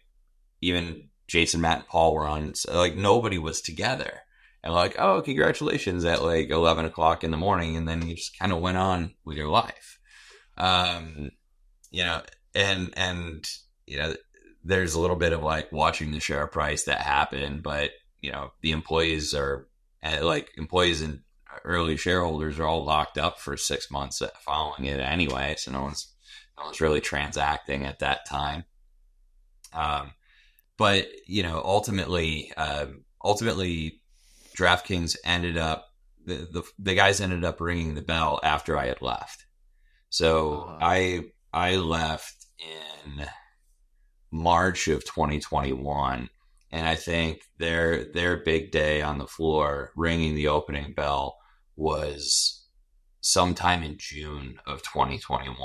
[0.59, 2.53] even Jason, Matt, and Paul were on.
[2.55, 4.19] So, like nobody was together,
[4.63, 8.37] and like, oh, congratulations at like eleven o'clock in the morning, and then you just
[8.37, 9.99] kind of went on with your life.
[10.57, 11.29] Um,
[11.91, 12.21] you know,
[12.55, 13.49] and and
[13.85, 14.15] you know,
[14.63, 18.51] there's a little bit of like watching the share price that happen, but you know,
[18.61, 19.67] the employees are
[20.21, 21.21] like employees and
[21.63, 26.13] early shareholders are all locked up for six months following it anyway, so no one's
[26.57, 28.63] no one's really transacting at that time.
[29.73, 30.11] Um,
[30.77, 32.87] but you know, ultimately, uh,
[33.23, 34.01] ultimately,
[34.55, 35.87] DraftKings ended up
[36.25, 39.45] the, the, the guys ended up ringing the bell after I had left.
[40.09, 40.77] So uh-huh.
[40.81, 43.25] I I left in
[44.31, 46.29] March of 2021,
[46.71, 51.37] and I think their their big day on the floor, ringing the opening bell,
[51.75, 52.67] was
[53.21, 55.57] sometime in June of 2021,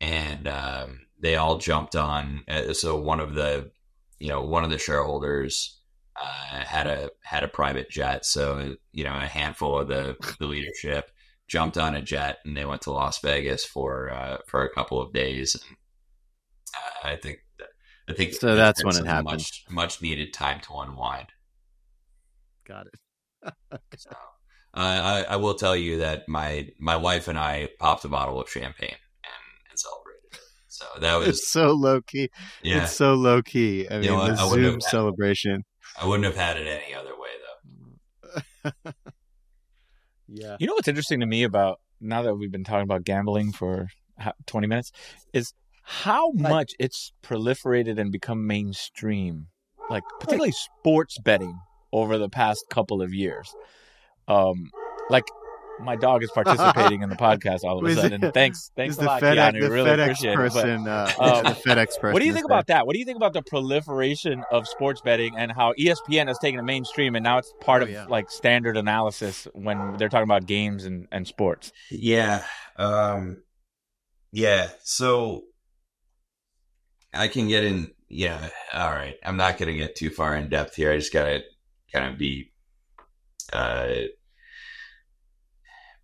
[0.00, 2.44] and um, they all jumped on.
[2.48, 3.70] Uh, so one of the,
[4.18, 5.80] you know, one of the shareholders
[6.20, 8.24] uh, had a had a private jet.
[8.24, 11.10] So you know, a handful of the the leadership
[11.48, 15.00] jumped on a jet and they went to Las Vegas for uh, for a couple
[15.00, 15.54] of days.
[15.54, 15.76] And
[16.74, 17.40] uh, I think
[18.08, 18.54] I think so.
[18.54, 19.24] That's when it happened.
[19.24, 21.28] Much, much needed time to unwind.
[22.66, 23.52] Got it.
[23.96, 24.10] so,
[24.74, 28.50] I, I will tell you that my my wife and I popped a bottle of
[28.50, 30.20] champagne and, and celebrated.
[30.32, 30.40] It.
[30.68, 32.30] So that was it's so low key.
[32.62, 33.88] Yeah, it's so low key.
[33.90, 35.64] I mean, you know, the I Zoom celebration.
[36.00, 37.30] I wouldn't have had it any other way,
[38.62, 38.72] though.
[40.28, 40.56] yeah.
[40.58, 43.88] You know what's interesting to me about now that we've been talking about gambling for
[44.46, 44.92] twenty minutes
[45.32, 49.46] is how much it's proliferated and become mainstream,
[49.88, 51.58] like particularly sports betting
[51.92, 53.54] over the past couple of years.
[54.26, 54.70] Um,
[55.08, 55.24] like
[55.80, 58.22] my dog is participating in the podcast all of a sudden.
[58.24, 59.70] It, thanks, thanks a lot, FedEx, Keanu.
[59.70, 60.84] Really FedEx appreciate person, it.
[60.84, 62.12] But, uh, um, the FedEx person.
[62.12, 62.86] What do you think about that?
[62.86, 66.60] What do you think about the proliferation of sports betting and how ESPN has taken
[66.60, 68.06] it mainstream and now it's part oh, of yeah.
[68.06, 71.72] like standard analysis when they're talking about games and, and sports?
[71.90, 72.44] Yeah,
[72.76, 73.42] um,
[74.32, 74.68] yeah.
[74.82, 75.44] So
[77.12, 77.90] I can get in.
[78.08, 79.16] Yeah, all right.
[79.24, 80.92] I'm not going to get too far in depth here.
[80.92, 81.42] I just got to
[81.92, 82.52] kind of be.
[83.52, 83.94] Uh,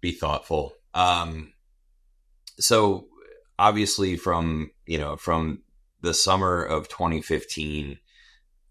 [0.03, 0.75] be thoughtful.
[0.93, 1.55] Um,
[2.59, 3.07] so
[3.59, 5.63] obviously, from you know, from
[6.03, 7.99] the summer of 2015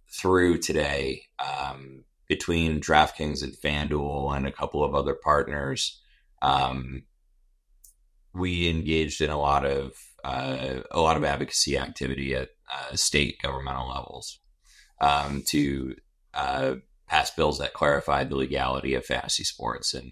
[0.08, 6.00] through today, um, between DraftKings and FanDuel and a couple of other partners,
[6.42, 7.04] um,
[8.34, 13.42] we engaged in a lot of uh, a lot of advocacy activity at uh, state
[13.42, 14.40] governmental levels
[15.00, 15.96] um, to
[16.34, 16.76] uh,
[17.08, 19.94] pass bills that clarified the legality of fantasy sports.
[19.94, 20.12] And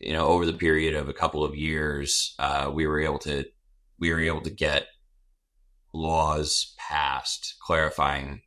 [0.00, 3.44] you know, over the period of a couple of years, uh, we were able to
[3.98, 4.86] we were able to get
[5.92, 8.42] laws passed clarifying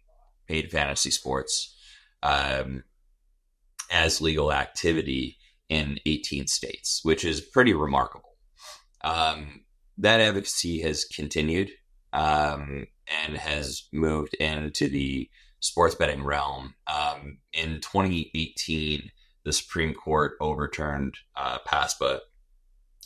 [0.47, 1.75] paid fantasy sports
[2.23, 2.83] um,
[3.91, 5.37] as legal activity
[5.69, 8.37] in 18 states, which is pretty remarkable.
[9.03, 9.61] Um,
[9.97, 11.71] that advocacy has continued
[12.13, 12.87] um,
[13.25, 16.75] and has moved into the sports betting realm.
[16.87, 19.11] Um, in 2018,
[19.43, 22.19] the Supreme Court overturned uh, PASPA,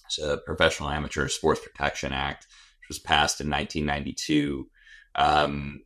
[0.10, 2.48] so the Professional Amateur Sports Protection Act,
[2.80, 4.70] which was passed in 1992.
[5.16, 5.82] Um,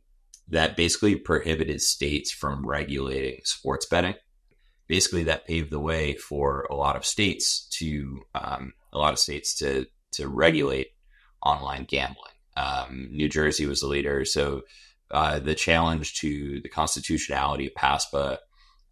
[0.50, 4.14] that basically prohibited states from regulating sports betting.
[4.88, 9.18] Basically, that paved the way for a lot of states to um, a lot of
[9.18, 10.88] states to to regulate
[11.40, 12.32] online gambling.
[12.56, 14.62] Um, New Jersey was the leader, so
[15.12, 18.38] uh, the challenge to the constitutionality of PASPA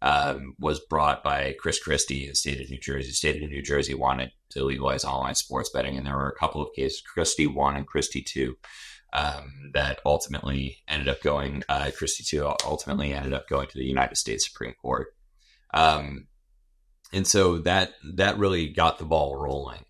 [0.01, 3.09] um, was brought by Chris Christie, the state of New Jersey.
[3.09, 6.39] The state of New Jersey wanted to legalize online sports betting, and there were a
[6.39, 8.57] couple of cases, Christie one and Christie two,
[9.13, 11.63] um, that ultimately ended up going.
[11.67, 15.07] Uh, Christie two ultimately ended up going to the United States Supreme Court,
[15.73, 16.27] um,
[17.11, 19.85] and so that that really got the ball rolling.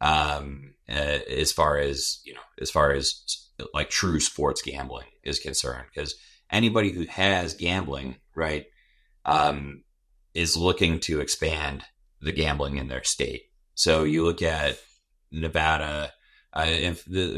[0.00, 5.38] Um, uh, as far as you know, as far as like true sports gambling is
[5.38, 6.16] concerned, because
[6.50, 8.66] anybody who has gambling, right,
[9.24, 9.82] um,
[10.34, 11.84] is looking to expand
[12.20, 13.50] the gambling in their state.
[13.74, 14.78] So you look at
[15.30, 16.12] Nevada,
[16.52, 16.92] uh,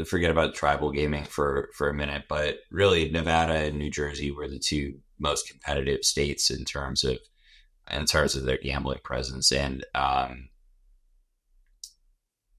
[0.05, 4.47] forget about tribal gaming for for a minute, but really Nevada and New Jersey were
[4.47, 7.17] the two most competitive states in terms of
[7.89, 10.49] in terms of their gambling presence, and um,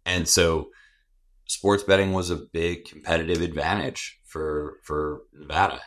[0.04, 0.70] and so
[1.46, 5.80] sports betting was a big competitive advantage for for Nevada.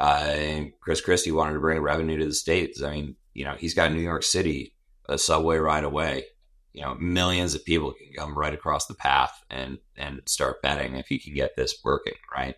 [0.00, 2.82] Uh, Chris Christie wanted to bring revenue to the states.
[2.82, 4.74] I mean, you know, he's got New York City
[5.08, 6.24] a subway right away.
[6.72, 10.96] You know, millions of people can come right across the path and and start betting
[10.96, 12.54] if you can get this working right.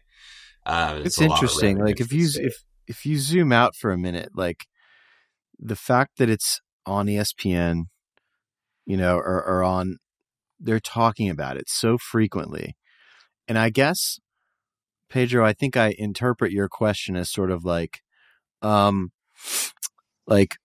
[0.64, 1.78] Uh, it's, it's interesting.
[1.78, 4.66] Like if you if if you zoom out for a minute, like
[5.58, 7.84] the fact that it's on ESPN,
[8.86, 9.96] you know, or, or on
[10.60, 12.76] they're talking about it so frequently.
[13.48, 14.20] And I guess,
[15.12, 18.00] Pedro, I think I interpret your question as sort of like,
[18.62, 19.12] um,
[20.26, 20.56] like,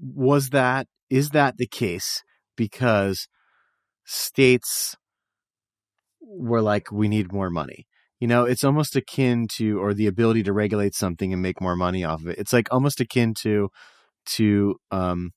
[0.00, 2.24] was that, is that the case?
[2.56, 3.28] Because
[4.06, 4.96] states
[6.22, 7.86] were like, we need more money.
[8.18, 11.76] You know, it's almost akin to, or the ability to regulate something and make more
[11.76, 12.38] money off of it.
[12.38, 13.68] It's like almost akin to,
[14.36, 15.32] to, um,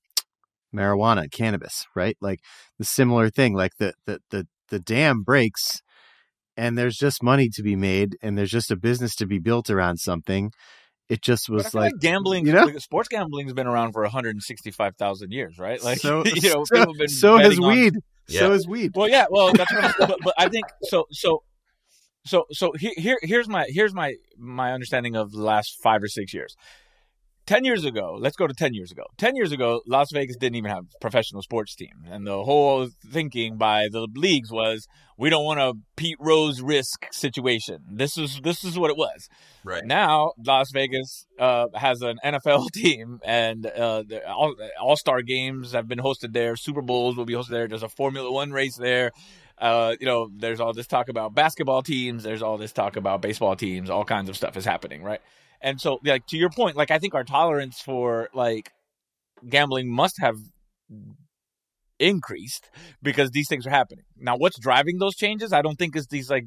[0.74, 2.16] marijuana, cannabis, right?
[2.20, 2.40] Like
[2.78, 5.82] the similar thing, like the the the the dam breaks
[6.56, 9.70] and there's just money to be made and there's just a business to be built
[9.70, 10.52] around something.
[11.08, 12.46] It just was like, like, gambling.
[12.46, 15.82] You know, like sports gambling has been around for 165,000 years, right?
[15.84, 17.66] Like, so, you know, so, so has on...
[17.66, 17.94] weed.
[18.28, 18.40] Yeah.
[18.40, 18.92] So has weed.
[18.94, 19.26] Well, yeah.
[19.28, 21.06] Well, that's what I'm, but, but I think so.
[21.10, 21.42] So,
[22.24, 26.32] so, so here, here's my here's my my understanding of the last five or six
[26.32, 26.54] years.
[27.50, 29.02] 10 years ago, let's go to 10 years ago.
[29.18, 32.04] 10 years ago, Las Vegas didn't even have a professional sports team.
[32.08, 34.86] And the whole thinking by the leagues was
[35.18, 37.78] we don't want a Pete Rose risk situation.
[37.90, 39.28] This is this is what it was.
[39.64, 39.84] Right.
[39.84, 45.98] Now, Las Vegas uh, has an NFL team and uh, all All-Star games have been
[45.98, 46.54] hosted there.
[46.54, 47.66] Super Bowls will be hosted there.
[47.66, 49.10] There's a Formula 1 race there.
[49.58, 52.22] Uh, you know, there's all this talk about basketball teams.
[52.22, 53.90] There's all this talk about baseball teams.
[53.90, 55.20] All kinds of stuff is happening, right?
[55.62, 58.72] And so, like to your point, like I think our tolerance for like
[59.48, 60.36] gambling must have
[61.98, 62.70] increased
[63.02, 64.04] because these things are happening.
[64.16, 65.52] Now, what's driving those changes?
[65.52, 66.46] I don't think is these like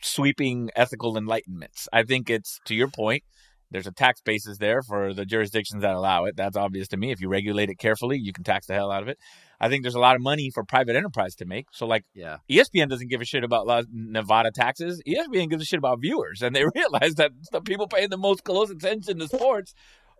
[0.00, 1.88] sweeping ethical enlightenments.
[1.92, 3.24] I think it's to your point.
[3.70, 6.36] There's a tax basis there for the jurisdictions that allow it.
[6.36, 7.12] That's obvious to me.
[7.12, 9.18] If you regulate it carefully, you can tax the hell out of it.
[9.60, 11.66] I think there's a lot of money for private enterprise to make.
[11.72, 12.38] So like yeah.
[12.50, 15.02] ESPN doesn't give a shit about Nevada taxes.
[15.06, 18.44] ESPN gives a shit about viewers, and they realize that the people paying the most
[18.44, 19.74] close attention to sports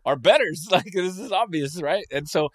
[0.05, 0.68] are betters.
[0.70, 2.05] Like this is obvious, right?
[2.11, 2.49] And so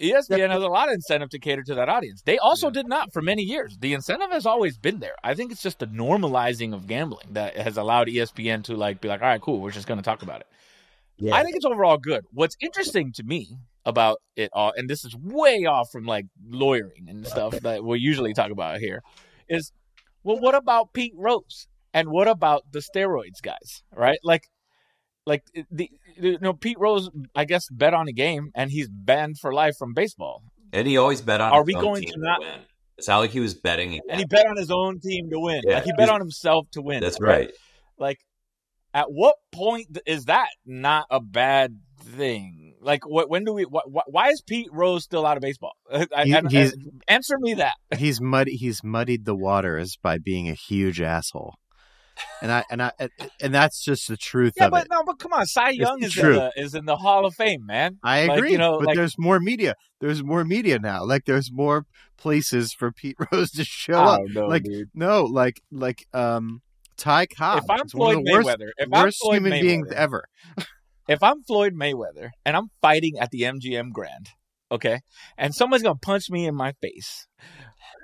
[0.00, 2.22] ESPN has a lot of incentive to cater to that audience.
[2.22, 2.72] They also yeah.
[2.72, 3.76] did not for many years.
[3.78, 5.14] The incentive has always been there.
[5.22, 9.08] I think it's just the normalizing of gambling that has allowed ESPN to like be
[9.08, 10.46] like, all right, cool, we're just going to talk about it.
[11.16, 11.34] Yeah.
[11.34, 12.24] I think it's overall good.
[12.32, 17.06] What's interesting to me about it all, and this is way off from like lawyering
[17.08, 19.02] and stuff that we usually talk about here,
[19.48, 19.70] is
[20.24, 24.18] well, what about Pete Rose and what about the steroids guys, right?
[24.24, 24.48] Like,
[25.26, 29.38] like the you know Pete Rose, I guess bet on a game and he's banned
[29.38, 30.42] for life from baseball.
[30.72, 31.52] And he always bet on.
[31.52, 32.60] Are his we own going team to not- win?
[32.96, 33.88] It's not like he was betting.
[33.94, 35.62] against- And he bet on his own team to win.
[35.66, 37.00] Yeah, like he bet on himself to win.
[37.00, 37.50] That's right.
[37.98, 38.18] Like,
[38.92, 42.74] at what point is that not a bad thing?
[42.80, 43.28] Like, what?
[43.28, 43.64] When do we?
[43.64, 45.72] Wh- wh- why is Pete Rose still out of baseball?
[45.92, 46.74] I, He- I- he's-
[47.08, 47.74] answer me that.
[47.96, 51.54] he's muddy he's muddied the waters by being a huge asshole
[52.42, 52.92] and i and i
[53.40, 54.88] and that's just the truth Yeah, but it.
[54.90, 57.66] no, but come on, Cy Young is in the is in the Hall of Fame,
[57.66, 57.98] man.
[58.02, 61.04] i Like, agree you know, but like- there's more media there's more media now.
[61.04, 61.86] Like there's more
[62.18, 64.20] places for pete rose to show up.
[64.26, 64.90] know, like dude.
[64.94, 66.60] no like like um
[66.96, 69.92] ty cobb If I'm Floyd the worst, Mayweather, if I'm worst Floyd human Mayweather, beings
[69.92, 70.24] ever.
[71.08, 74.28] if I'm Floyd Mayweather and I'm fighting at the MGM Grand,
[74.70, 75.00] okay,
[75.36, 77.26] and someone's gonna punch me in my face,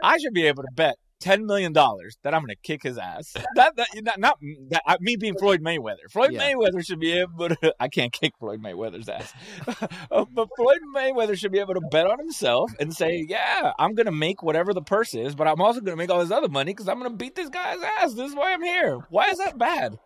[0.03, 3.35] I should be able to bet ten million dollars that I'm gonna kick his ass.
[3.55, 4.39] That, that not, not
[4.71, 6.11] that, I- me being Floyd Mayweather.
[6.11, 6.53] Floyd Yeah.
[6.53, 7.75] Mayweather should be able to.
[7.81, 9.33] I can't kick Floyd Mayweather's ass,
[10.11, 13.95] Uh, but Floyd Mayweather should be able to bet on himself and say, "Yeah, I'm
[13.95, 16.73] gonna make whatever the purse is, but I'm also gonna make all this other money
[16.73, 18.15] because I'm gonna beat this guy's ass.
[18.15, 18.99] This is why I'm here.
[19.11, 19.99] Why is that bad?"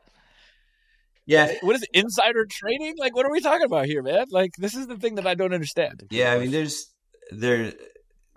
[1.27, 2.97] Yeah, what is it, insider trading?
[2.99, 4.27] Like, what are we talking about here, man?
[4.31, 6.05] Like, this is the thing that I don't understand.
[6.11, 6.33] yeah.
[6.35, 6.93] I mean, there's
[7.31, 7.73] there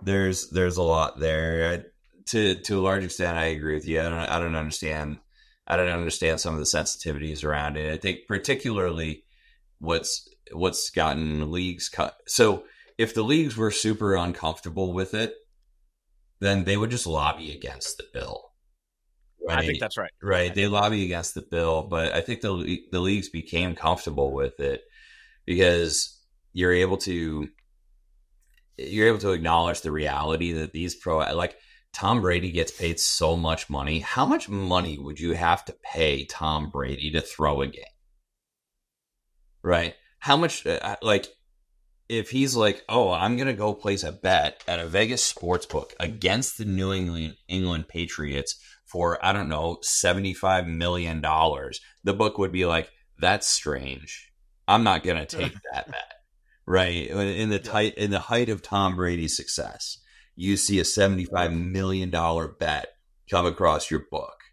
[0.02, 1.70] there's there's a lot there.
[1.70, 1.84] I,
[2.28, 4.00] to to a large extent, I agree with you.
[4.00, 5.18] I don't I don't understand.
[5.66, 7.92] I don't understand some of the sensitivities around it.
[7.92, 9.24] I think particularly
[9.78, 12.16] what's what's gotten leagues cut.
[12.26, 12.64] So
[12.96, 15.34] if the leagues were super uncomfortable with it,
[16.40, 18.44] then they would just lobby against the bill.
[19.46, 19.58] Right?
[19.58, 20.10] I think that's right.
[20.22, 20.54] Right.
[20.54, 24.82] They lobby against the bill, but I think the the leagues became comfortable with it
[25.46, 26.20] because
[26.52, 27.48] you're able to
[28.76, 31.56] you're able to acknowledge the reality that these pro like
[31.92, 34.00] Tom Brady gets paid so much money.
[34.00, 37.84] How much money would you have to pay Tom Brady to throw a game?
[39.62, 39.94] Right?
[40.20, 41.28] How much uh, like
[42.08, 45.66] if he's like, "Oh, I'm going to go place a bet at a Vegas sports
[45.66, 52.14] book against the New England England Patriots for I don't know, 75 million dollars." The
[52.14, 54.32] book would be like, "That's strange.
[54.66, 56.14] I'm not going to take that bet."
[56.66, 57.08] Right?
[57.08, 59.98] In the tight in the height of Tom Brady's success,
[60.38, 62.90] you see a 75 million dollar bet
[63.28, 64.44] come across your book.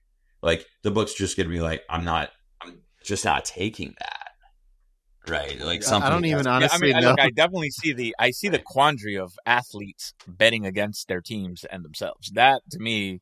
[0.41, 5.31] Like the book's just going to be like, "I'm not I'm just not taking that."
[5.31, 5.59] Right?
[5.59, 7.93] Like something i don't even Yeah, I honestly mean, I, know look, I definitely see
[7.93, 12.31] the I see the quandary of athletes betting against their teams and themselves.
[12.31, 13.21] That to me,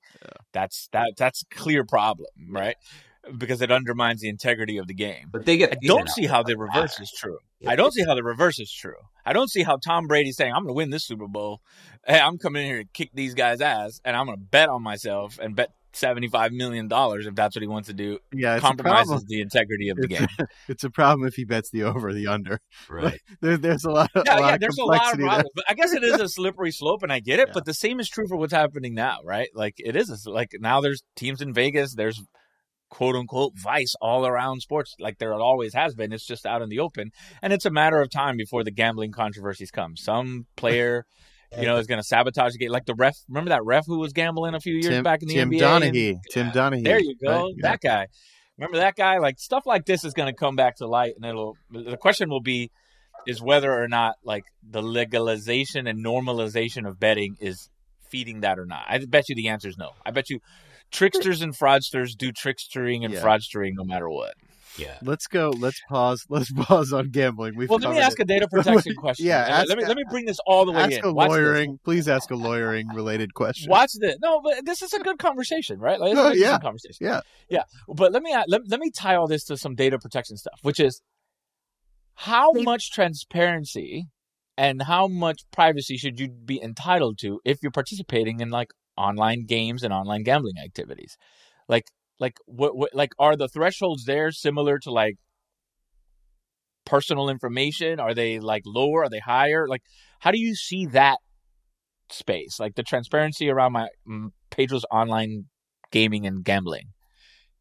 [0.53, 2.77] that's that that's a clear problem, right?
[3.37, 5.29] Because it undermines the integrity of the game.
[5.31, 7.37] But they get I don't see how the reverse is true.
[7.65, 8.95] I don't see how the reverse is true.
[9.25, 11.61] I don't see how Tom Brady's saying, I'm going to win this Super Bowl.
[12.05, 14.67] Hey, I'm coming in here to kick these guys' ass, and I'm going to bet
[14.67, 18.17] on myself and bet $75 million if that's what he wants to do.
[18.33, 20.47] yeah compromises the integrity of the It's- game.
[20.67, 22.59] it's a problem if he bets the over or the under
[22.89, 23.21] Right.
[23.41, 25.21] there, there's a lot of, Yeah, a lot yeah, of there's a lot of complexity
[25.23, 25.29] there.
[25.29, 25.49] problems.
[25.55, 27.47] But I guess it is a slippery slope, and I get it.
[27.49, 27.53] Yeah.
[27.53, 29.47] But the same is true for what's happening now, right?
[29.53, 30.09] Like it is.
[30.09, 31.93] It's like now there's teams in Vegas.
[31.95, 32.21] There's
[32.93, 36.13] quote unquote vice all around sports, like there always has been.
[36.13, 37.09] It's just out in the open,
[37.41, 39.97] and it's a matter of time before the gambling controversies come.
[39.97, 41.05] Some player.
[41.55, 43.13] You know, is going to sabotage the game, like the ref.
[43.29, 45.35] Remember that ref who was gambling a few years Tim, back in the NBA?
[45.35, 45.61] Tim NBA?
[45.61, 46.19] Donaghy.
[46.31, 46.83] Tim Donaghy.
[46.83, 47.29] There you go.
[47.43, 47.53] right?
[47.55, 47.69] Yeah.
[47.69, 48.07] That guy.
[48.57, 49.19] Remember that guy?
[49.19, 51.55] Like stuff like this is going to come back to light, and it'll.
[51.69, 52.71] The question will be,
[53.27, 57.69] is whether or not like the legalization and normalization of betting is
[58.09, 58.85] feeding that or not.
[58.89, 59.91] I bet you the answer is no.
[60.03, 60.39] I bet you
[60.93, 63.21] tricksters and fraudsters do trickstering and Yeah.
[63.21, 64.35] fraudstering no matter what.
[64.77, 64.97] Yeah.
[65.03, 65.51] Let's go.
[65.51, 66.25] Let's pause.
[66.29, 67.55] Let's pause on gambling.
[67.55, 68.23] We've Well, let me ask it.
[68.23, 69.25] a data protection question.
[69.27, 71.05] Yeah, let, ask let me let me bring this all the way Ask in.
[71.05, 71.37] a Watch this.
[71.37, 71.79] lawyering.
[71.83, 73.69] Please ask a lawyering related question.
[73.69, 74.15] Watch this.
[74.23, 75.99] No, but this is a good conversation, right?
[75.99, 76.59] Like, it's Oh, an interesting yeah.
[76.59, 77.05] conversation.
[77.05, 77.21] Yeah.
[77.49, 77.63] Yeah.
[77.87, 80.79] But let me let, let me tie all this to some data protection stuff, which
[80.79, 81.01] is
[82.15, 84.07] how much transparency
[84.57, 89.45] and how much privacy should you be entitled to if you're participating in like online
[89.45, 91.17] games and online gambling activities?
[91.67, 91.85] Like
[92.19, 95.15] like what, what like are the thresholds there similar to like
[96.85, 97.99] personal information?
[97.99, 99.03] Are they like lower?
[99.03, 99.67] Are they higher?
[99.67, 99.81] Like
[100.19, 101.17] how do you see that
[102.09, 102.59] space?
[102.59, 103.87] Like the transparency around my
[104.51, 105.45] Pedro's online
[105.91, 106.87] gaming and gambling.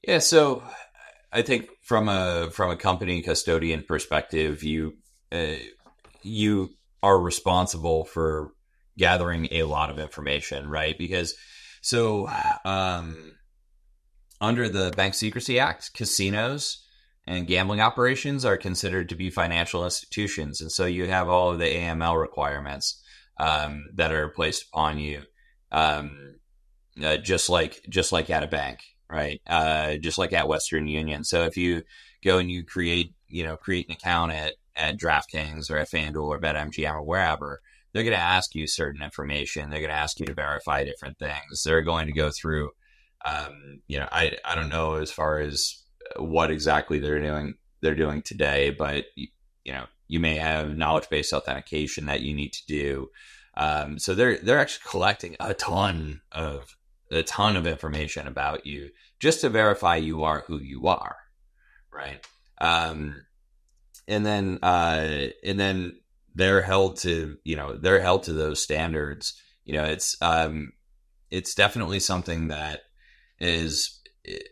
[0.07, 0.63] Yeah, so
[1.33, 4.95] I think from a from a company custodian perspective, you
[5.31, 5.55] uh,
[6.23, 6.71] you
[7.03, 8.53] are responsible for
[8.99, 10.97] gathering a lot of information, right?
[10.97, 11.35] Because
[11.81, 12.31] so
[12.65, 13.33] um,
[14.41, 16.87] under the Bank Secrecy Act, casinos
[17.27, 21.59] and gambling operations are considered to be financial institutions, and so you have all of
[21.59, 23.03] the AML requirements
[23.39, 25.23] um, that are placed upon you,
[25.71, 26.37] um,
[27.03, 29.41] uh, just like just like at a bank, right?
[29.47, 31.25] Uh, just like at Western Union.
[31.25, 31.83] So if you
[32.25, 36.25] go and you create, you know, create an account at at DraftKings or at FanDuel
[36.25, 37.61] or BetMGM or wherever,
[37.93, 39.71] they're going to ask you certain information.
[39.71, 41.63] They're going to ask you to verify different things.
[41.65, 42.71] They're going to go through,
[43.25, 45.83] um, you know, I I don't know as far as
[46.17, 49.29] what exactly they're doing they're doing today, but you,
[49.65, 53.11] you know, you may have knowledge based authentication that you need to do.
[53.57, 56.77] Um, so they're they're actually collecting a ton of
[57.11, 58.91] a ton of information about you
[59.21, 61.17] just to verify you are who you are,
[61.93, 62.25] right?
[62.61, 63.17] Um,
[64.09, 65.97] and then uh, and then
[66.35, 69.35] they're held to you know they're held to those standards.
[69.65, 70.73] You know, it's um,
[71.31, 72.81] it's definitely something that
[73.39, 74.49] is it,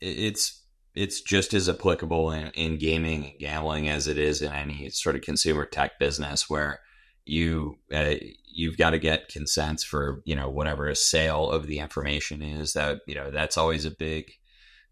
[0.00, 0.62] it's
[0.94, 5.14] it's just as applicable in, in gaming and gambling as it is in any sort
[5.14, 6.80] of consumer tech business where
[7.26, 8.14] you uh,
[8.46, 12.72] you've got to get consents for you know whatever a sale of the information is
[12.72, 14.30] that you know that's always a big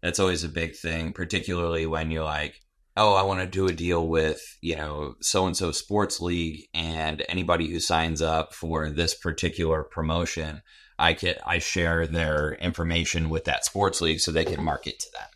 [0.03, 2.61] that's always a big thing particularly when you're like
[2.97, 6.65] oh i want to do a deal with you know so and so sports league
[6.73, 10.61] and anybody who signs up for this particular promotion
[10.97, 15.07] i can i share their information with that sports league so they can market to
[15.13, 15.29] them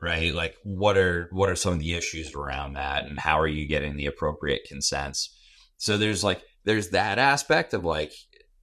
[0.00, 0.34] right?
[0.34, 3.66] Like what are what are some of the issues around that and how are you
[3.66, 5.34] getting the appropriate consents?
[5.78, 8.12] So there's like there's that aspect of like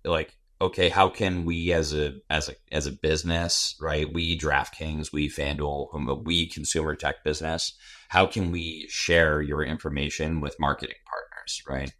[0.05, 4.11] like okay, how can we as a as a as a business, right?
[4.11, 7.73] We DraftKings, we FanDuel, um, we consumer tech business,
[8.13, 11.91] how can we share your information with marketing partners, right?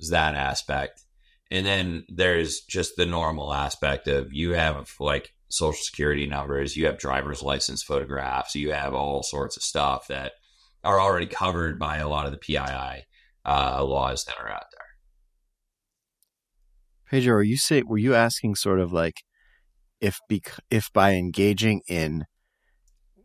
[0.00, 1.02] Is that aspect.
[1.48, 6.86] And then there's just the normal aspect of you have like social security numbers, you
[6.86, 10.32] have driver's license photographs, you have all sorts of stuff that
[10.82, 13.04] are already covered by a lot of the PII
[13.46, 14.86] uh, laws that are out there.
[17.08, 19.22] Pedro, are you say were you asking sort of like
[20.00, 22.24] if bec- if by engaging in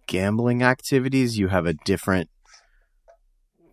[0.05, 2.29] gambling activities you have a different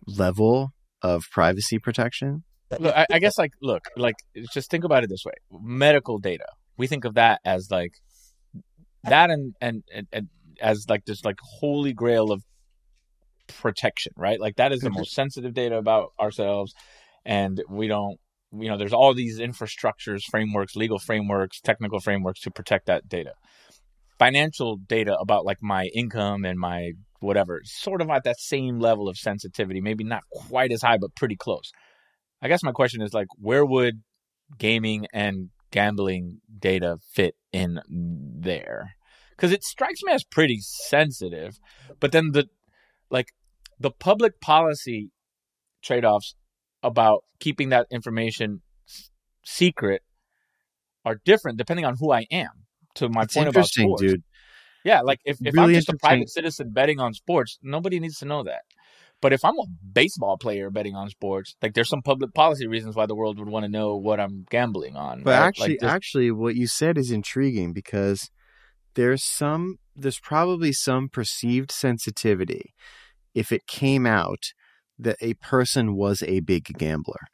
[0.07, 2.43] level of privacy protection?
[2.79, 4.15] Look, I, I guess like look, like
[4.51, 6.45] just think about it this way: medical data.
[6.77, 7.91] We think of that as like
[9.03, 10.27] that and, and, and, and
[10.61, 12.41] as like this like holy grail of
[13.47, 14.39] protection, right?
[14.39, 16.73] Like that is the most sensitive data about ourselves,
[17.25, 18.17] and we don't.
[18.55, 23.33] You know, there's all these infrastructures, frameworks, legal frameworks, technical frameworks to protect that data.
[24.19, 29.07] Financial data about like my income and my whatever, sort of at that same level
[29.07, 31.71] of sensitivity, maybe not quite as high, but pretty close.
[32.41, 34.01] I guess my question is like, where would
[34.57, 38.95] gaming and gambling data fit in there?
[39.31, 41.57] Because it strikes me as pretty sensitive,
[41.99, 42.47] but then the
[43.09, 43.27] like
[43.79, 45.09] the public policy
[45.81, 46.35] trade offs
[46.81, 48.61] about keeping that information
[49.45, 50.01] secret
[51.05, 52.62] are different depending on who I am.
[52.95, 54.23] To my It's point about sports, dude.
[54.83, 58.17] yeah, like if, if Really I'm just a private citizen betting on sports, nobody needs
[58.19, 58.61] to know that.
[59.21, 62.95] But if I'm a baseball player betting on sports, like there's some public policy reasons
[62.95, 65.23] why the world would want to know what I'm gambling on.
[65.23, 65.47] But right?
[65.47, 68.29] actually, like this- actually, what you said is intriguing because
[68.95, 72.73] there's some, there's probably some perceived sensitivity
[73.33, 74.43] if it came out
[74.99, 77.27] that a person was a big gambler,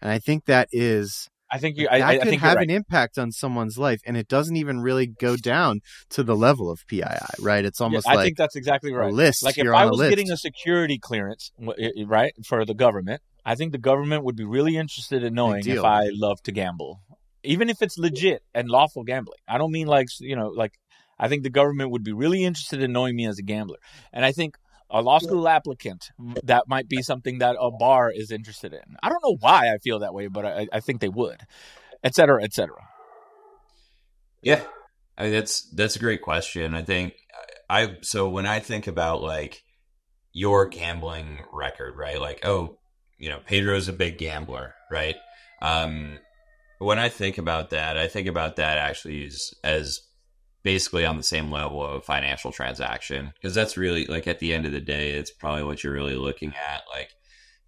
[0.00, 2.56] and I think that is I think you, that I, I, I could think have
[2.56, 2.68] right.
[2.68, 5.80] an impact on someone's life, and it doesn't even really go down
[6.10, 7.02] to the level of PII,
[7.40, 7.64] right?
[7.64, 9.12] It's Yeah, almost I like think that's exactly a right.
[9.12, 9.44] list.
[9.44, 13.54] Like if I was getting a security clearance, i- i- right, for the government, I
[13.54, 15.84] think the government would be really interested in knowing if.
[15.84, 17.00] I love to gamble,
[17.44, 19.38] even if it's legit and lawful gambling.
[19.46, 20.72] I don't mean like you know, like
[21.18, 23.78] I think the government would be really interested in knowing me as a gambler,
[24.12, 24.56] and I think
[24.92, 26.10] a law school applicant
[26.44, 28.96] that might be something that a bar is interested in.
[29.02, 31.40] I don't know why I feel that way, but I, I think they would,
[32.04, 32.86] et cetera, et cetera.
[34.42, 34.62] Yeah,
[35.18, 36.74] I mean that's that's a great question.
[36.74, 37.14] I think
[37.68, 39.64] I so when I think about like
[40.32, 42.20] your gambling record, right?
[42.20, 42.78] Like, oh,
[43.18, 45.16] you know, Pedro's a big gambler, right?
[45.60, 46.18] Um,
[46.78, 50.00] when I think about that, I think about that actually as, as
[50.62, 54.66] basically on the same level of financial transaction because that's really like at the end
[54.66, 56.82] of the day, it's probably what you're really looking at.
[56.92, 57.10] Like,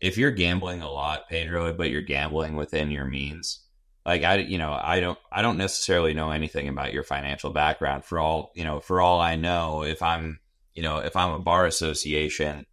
[0.01, 3.61] if you're gambling a lot, Pedro, but you're gambling within your means,
[4.05, 8.05] like I, you know, I don't, I don't necessarily know anything about your financial background.
[8.05, 10.41] For all, you know, for all I know, if I'm,
[10.75, 12.67] you know, if I'm a bar association,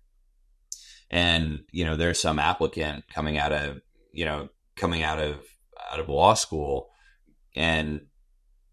[1.09, 5.39] and you know, there's some applicant coming out of, you know, coming out of
[5.91, 6.89] out of law school,
[7.55, 8.01] and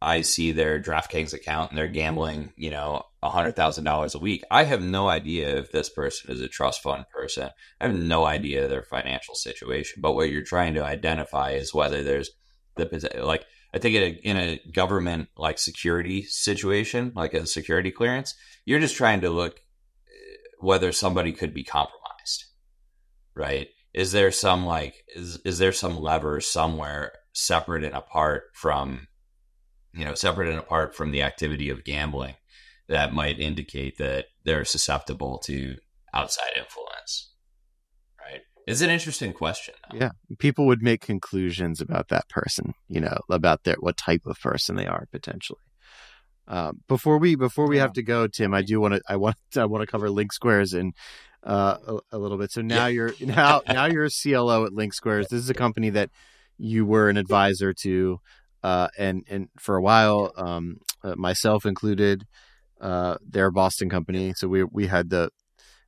[0.00, 4.44] I see their DraftKings account and they're gambling, you know, $100,000 a week.
[4.50, 7.50] I have no idea if this person is a trust fund person.
[7.80, 10.00] I have no idea their financial situation.
[10.00, 12.30] But what you're trying to identify is whether there's
[12.76, 13.44] the, like,
[13.74, 18.34] I think in a, in a government like security situation, like a security clearance,
[18.64, 22.44] you're just trying to look eh, whether somebody could be compromised,
[23.34, 23.66] right?
[23.92, 29.07] Is there some like, is, is there some lever somewhere separate and apart from
[29.98, 32.34] you know, separate and apart from the activity of gambling
[32.88, 35.76] that might indicate that they're susceptible to
[36.14, 37.32] outside influence.
[38.18, 38.40] Right?
[38.66, 39.74] It's an interesting question.
[39.90, 39.98] Though.
[39.98, 40.10] Yeah.
[40.38, 44.76] People would make conclusions about that person, you know, about their what type of person
[44.76, 45.60] they are potentially.
[46.46, 47.82] Um, before we before we yeah.
[47.82, 50.78] have to go, Tim, I do want to I want I want to cover LinkSquares
[50.78, 50.94] and
[51.44, 52.52] uh, a, a, little bit.
[52.52, 52.88] So now yeah.
[52.88, 55.28] you're now now you're a CLO at LinkSquares.
[55.28, 56.10] This is a company that
[56.56, 58.20] you were an advisor to
[58.62, 62.24] uh, and and for a while, um, uh, myself included,
[62.80, 64.32] uh, their Boston company.
[64.36, 65.30] So we we had the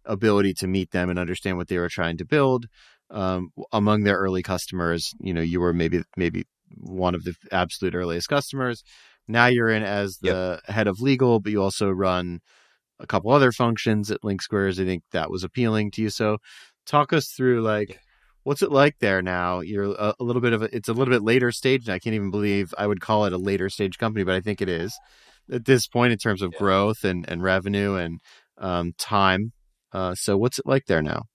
[0.05, 2.67] ability to meet them and understand what they were trying to build.
[3.11, 6.45] Um, among their early customers, you know, you were maybe maybe
[6.77, 8.83] one of the absolute earliest customers.
[9.27, 10.75] Now you're in as the yep.
[10.75, 12.41] head of legal, but you also run
[12.99, 14.81] a couple other functions at LinkSquares.
[14.81, 16.11] I think that was appealing to you.
[16.11, 16.39] So
[16.87, 17.99] talk us through like
[18.51, 19.61] What's it like there now?
[19.61, 21.87] You're a, a, little bit of a, it's a little bit later stage.
[21.87, 24.41] And I can't even believe I would call it a later stage company, but I
[24.41, 24.93] think it is
[25.53, 26.59] at this point in terms of yeah.
[26.59, 28.19] growth and, and revenue and
[28.59, 29.53] um, time.
[29.93, 31.27] Uh, so what's it like there now?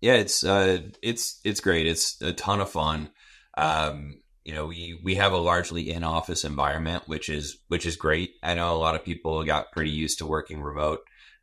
[0.00, 1.86] Yeah, it's uh, it's it's great.
[1.86, 3.10] It's a ton of fun.
[3.58, 4.14] Um,
[4.46, 8.30] you know, we we have a largely in office environment, which is which is great.
[8.42, 11.00] I know a lot of people got pretty used to working remote,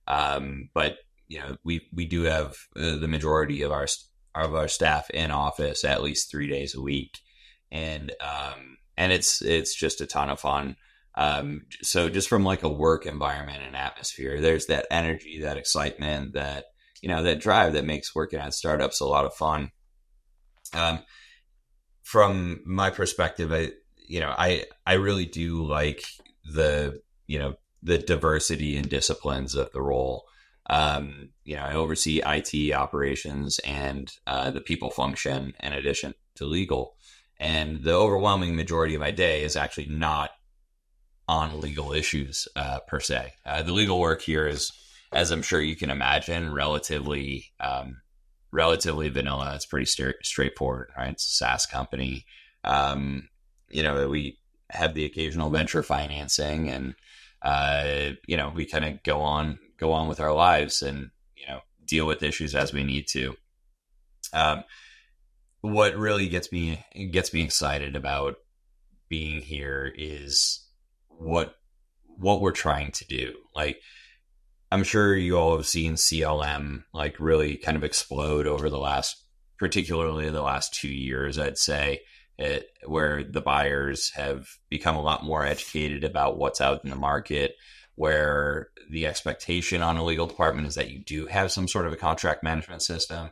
[0.07, 0.97] um, but
[1.27, 3.85] you know, we we do have uh, the majority of our
[4.35, 7.19] of our staff in office at least three days a week,
[7.71, 10.75] and um, and it's it's just a ton of fun.
[11.15, 16.33] Um, so just from like a work environment and atmosphere, there's that energy, that excitement,
[16.33, 16.65] that
[17.01, 19.71] you know, that drive that makes working at startups a lot of fun.
[20.73, 20.99] Um,
[22.03, 23.71] from my perspective, I
[24.07, 26.03] you know, I I really do like
[26.43, 30.25] the you know the diversity and disciplines of the role.
[30.69, 36.45] Um, you know, I oversee IT operations and uh, the people function in addition to
[36.45, 36.95] legal.
[37.39, 40.31] And the overwhelming majority of my day is actually not
[41.27, 43.33] on legal issues uh, per se.
[43.45, 44.71] Uh, the legal work here is,
[45.11, 48.01] as I'm sure you can imagine, relatively um,
[48.51, 49.53] relatively vanilla.
[49.55, 51.11] It's pretty st- straightforward, right?
[51.11, 52.25] It's a SaaS company.
[52.63, 53.29] Um,
[53.69, 54.39] you know, we
[54.71, 56.95] have the occasional venture financing, and
[57.41, 61.47] uh, you know, we kind of go on go on with our lives and you
[61.47, 63.35] know deal with issues as we need to.
[64.33, 64.63] Um,
[65.61, 68.35] what really gets me gets me excited about
[69.09, 70.65] being here is
[71.07, 71.55] what
[72.17, 73.33] what we're trying to do.
[73.55, 73.81] Like
[74.71, 79.23] I'm sure you all have seen CLM like really kind of explode over the last
[79.57, 82.01] particularly the last 2 years I'd say
[82.37, 86.95] it, where the buyers have become a lot more educated about what's out in the
[86.95, 87.55] market
[87.99, 91.91] where the expectation on a legal department is that you do have some sort of
[91.91, 93.29] a contract management system.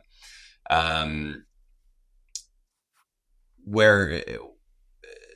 [0.68, 1.46] Um,
[3.64, 4.22] where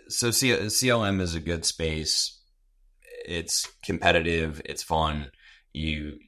[0.08, 2.42] so C- CLM is a good space.
[3.24, 4.60] It's competitive.
[4.66, 5.30] It's fun.
[5.72, 6.18] You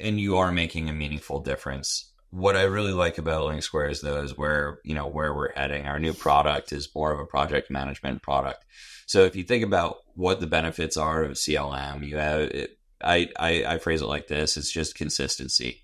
[0.00, 2.11] and you are making a meaningful difference.
[2.32, 5.86] What I really like about LinkSquares though is where you know where we're heading.
[5.86, 8.64] Our new product is more of a project management product.
[9.06, 13.28] So if you think about what the benefits are of CLM, you have it, I,
[13.38, 15.82] I, I phrase it like this: it's just consistency.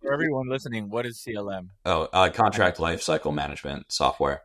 [0.00, 1.68] For everyone listening, what is CLM?
[1.84, 4.42] Oh, uh, contract lifecycle management software.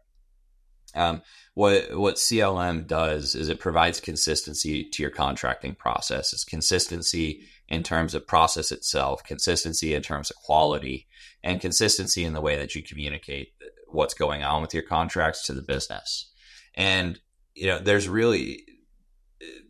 [0.93, 1.21] Um,
[1.53, 6.33] what what CLM does is it provides consistency to your contracting process.
[6.33, 11.07] It's consistency in terms of process itself, consistency in terms of quality,
[11.45, 13.53] and consistency in the way that you communicate
[13.87, 16.29] what's going on with your contracts to the business.
[16.73, 17.17] And
[17.53, 18.65] you know, there's really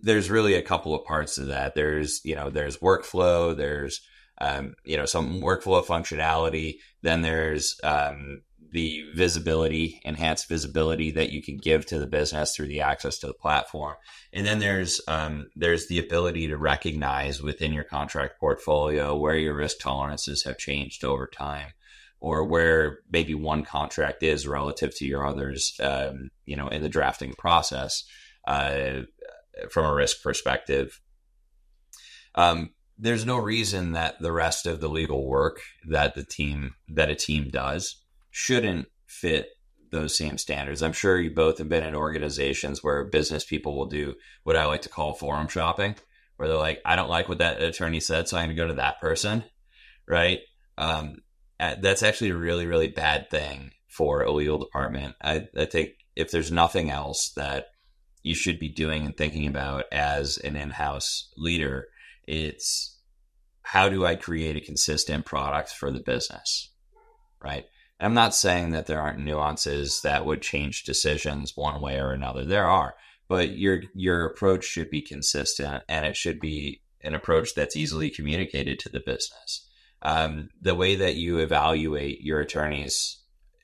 [0.01, 1.76] there's really a couple of parts to that.
[1.76, 3.55] There's you know, there's workflow.
[3.55, 4.01] There's
[4.39, 6.76] um, you know, some workflow functionality.
[7.03, 8.41] Then there's um,
[8.76, 13.26] the visibility, enhanced visibility that you can give to the business through the access to
[13.26, 13.95] the platform.
[14.34, 19.55] And then there's um, there's the ability to recognize within your contract portfolio where your
[19.55, 21.69] risk tolerances have changed over time
[22.19, 26.89] or where maybe one contract is relative to your others, um, you know, in the
[26.89, 28.03] drafting process
[28.45, 29.03] uh,
[29.71, 30.99] from a risk perspective.
[32.36, 37.09] Um, there's no reason that the rest of the legal work that the team that
[37.09, 38.01] a team does
[38.38, 39.47] shouldn't fit
[39.91, 40.83] those same standards.
[40.83, 44.65] I'm sure you both have been in organizations where business people will do what I
[44.65, 45.95] like to call forum shopping,
[46.36, 48.67] where they're like, I don't like what that attorney said, so I'm going to go
[48.67, 49.45] to that person,
[50.05, 50.39] right?
[50.77, 51.19] Um,
[51.57, 55.15] that's actually a really, really bad thing for a legal department.
[55.21, 57.67] I, I think if there's nothing else that
[58.21, 61.88] you should be doing and thinking about as an in-house leader,
[62.27, 62.99] it's
[63.61, 66.73] how do I create a consistent product for the business,
[67.41, 67.63] right?
[67.99, 72.43] I'm not saying that there aren't nuances that would change decisions one way or another.
[72.43, 72.95] There are,
[73.27, 78.09] but your your approach should be consistent, and it should be an approach that's easily
[78.09, 79.69] communicated to the business.
[80.01, 83.23] Um, the way that you evaluate your attorneys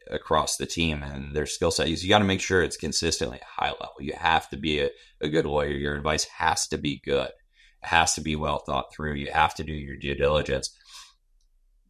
[0.09, 3.39] across the team and their skill set is you got to make sure it's consistently
[3.45, 3.95] high level.
[3.99, 4.89] You have to be a,
[5.21, 5.69] a good lawyer.
[5.69, 7.27] Your advice has to be good.
[7.27, 9.15] It has to be well thought through.
[9.15, 10.75] You have to do your due diligence.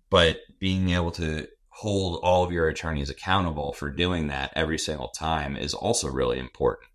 [0.09, 1.47] But being able to
[1.81, 6.37] hold all of your attorneys accountable for doing that every single time is also really
[6.37, 6.87] important.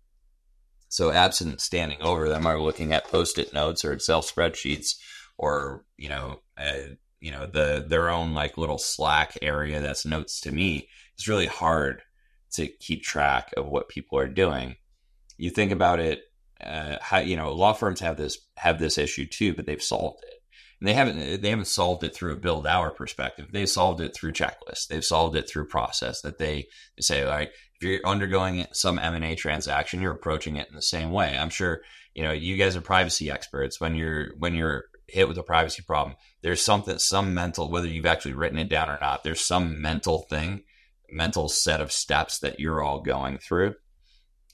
[0.87, 4.95] So, absent standing over them or looking at post-it notes or Excel spreadsheets,
[5.37, 10.39] or you know, uh, you know, the their own like little Slack area that's notes
[10.41, 12.01] to me, it's really hard
[12.53, 14.77] to keep track of what people are doing.
[15.37, 16.21] You think about it,
[16.63, 20.23] uh, how you know, law firms have this have this issue too, but they've solved
[20.23, 20.36] it.
[20.79, 23.47] And they haven't they haven't solved it through a build hour perspective.
[23.51, 24.87] They've solved it through checklists.
[24.87, 29.15] They've solved it through process that they, they say like if you're undergoing some M
[29.15, 31.37] and A transaction, you're approaching it in the same way.
[31.37, 31.81] I'm sure
[32.13, 33.79] you know you guys are privacy experts.
[33.79, 38.05] When you're when you're hit with a privacy problem, there's something some mental whether you've
[38.05, 39.23] actually written it down or not.
[39.23, 40.63] There's some mental thing,
[41.09, 43.75] mental set of steps that you're all going through,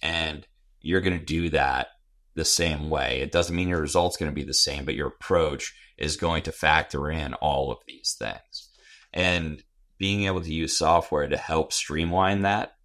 [0.02, 0.48] and
[0.80, 1.88] you're going to do that
[2.36, 3.22] the same way.
[3.22, 6.44] It doesn't mean your result's going to be the same, but your approach is going
[6.44, 8.70] to factor in all of these things.
[9.14, 9.64] And
[9.98, 12.76] being able to use software to help streamline that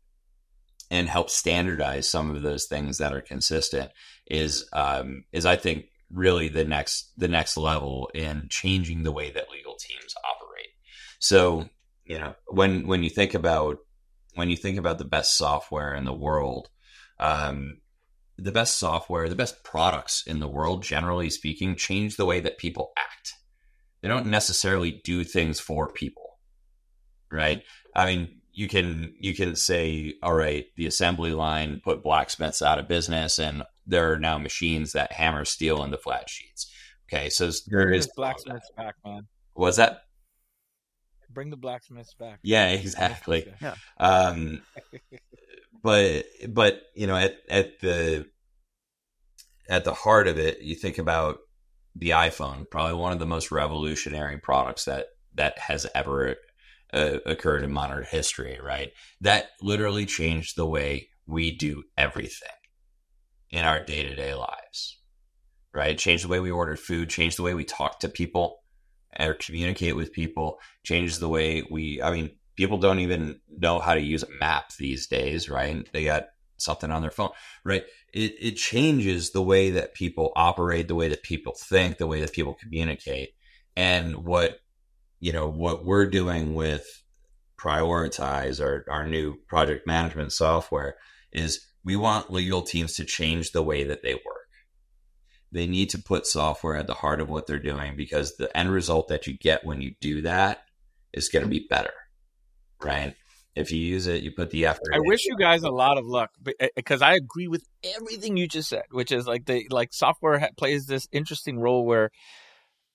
[0.91, 3.91] and help standardize some of those things that are consistent
[4.27, 9.31] is um, is I think really the next the next level in changing the way
[9.31, 10.69] that legal teams operate.
[11.19, 11.69] So
[12.05, 13.79] you know when when you think about
[14.35, 16.69] when you think about the best software in the world,
[17.19, 17.79] um,
[18.39, 22.59] the best software, the best products in the world, generally speaking, change the way that
[22.59, 23.35] people act.
[24.01, 26.39] They don't necessarily do things for people,
[27.33, 27.63] right?
[27.97, 32.79] I mean, you can you can say, all right, the assembly line put blacksmiths out
[32.79, 36.73] of business, and there are now machines that hammer steel into flat sheets.
[37.13, 39.27] Okay, so there is blacksmiths back, man.
[39.57, 40.03] Was that?
[41.31, 42.39] Bring the blacksmiths back.
[42.43, 43.53] Yeah, exactly.
[43.61, 43.75] Yeah.
[43.99, 44.63] Um,
[45.83, 48.27] but but you know at at the
[49.69, 51.39] at the heart of it, you think about
[51.95, 56.37] the iPhone, probably one of the most revolutionary products that that has ever
[56.93, 58.93] uh, occurred in modern history, right?
[59.21, 62.49] That literally changed the way we do everything
[63.51, 64.99] in our day to day lives,
[65.75, 65.99] right?
[65.99, 68.61] Changed the way we ordered food, changed the way we talk to people
[69.19, 73.95] or communicate with people, changes the way we, I mean, people don't even know how
[73.95, 75.89] to use a map these days, right?
[75.93, 76.25] They got
[76.57, 77.31] something on their phone,
[77.63, 77.85] right?
[78.13, 82.21] It, it changes the way that people operate, the way that people think, the way
[82.21, 83.31] that people communicate.
[83.77, 84.59] And what,
[85.21, 86.85] you know, what we're doing with
[87.57, 90.97] prioritize our, our new project management software
[91.31, 94.49] is we want legal teams to change the way that they work.
[95.53, 98.73] They need to put software at the heart of what they're doing because the end
[98.73, 100.65] result that you get when you do that
[101.13, 101.93] is going to be better
[102.83, 103.15] right?
[103.55, 104.95] If you use it, you put the effort.
[104.95, 106.31] I wish you guys a lot of luck
[106.77, 107.65] because eh, I agree with
[107.97, 112.11] everything you just said, which is like the like software plays this interesting role where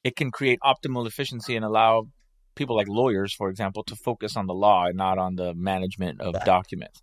[0.06, 2.04] it can create optimal efficiency and allow
[2.56, 6.22] people like lawyers, for example, to focus on the law and not on the management
[6.22, 7.02] of documents.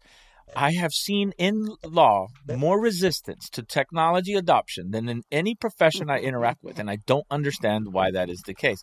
[0.57, 6.19] I have seen in law more resistance to technology adoption than in any profession I
[6.19, 8.83] interact with, and I don't understand why that is the case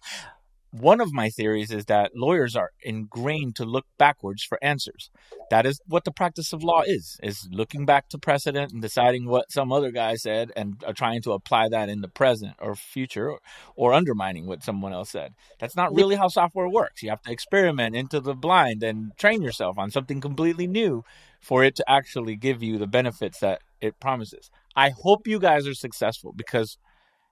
[0.71, 5.09] one of my theories is that lawyers are ingrained to look backwards for answers.
[5.49, 9.27] That is what the practice of law is, is looking back to precedent and deciding
[9.27, 12.75] what some other guy said and uh, trying to apply that in the present or
[12.75, 13.39] future or,
[13.75, 15.33] or undermining what someone else said.
[15.59, 17.01] That's not really how software works.
[17.01, 21.03] You have to experiment into the blind and train yourself on something completely new
[21.39, 24.49] for it to actually give you the benefits that it promises.
[24.75, 26.77] I hope you guys are successful because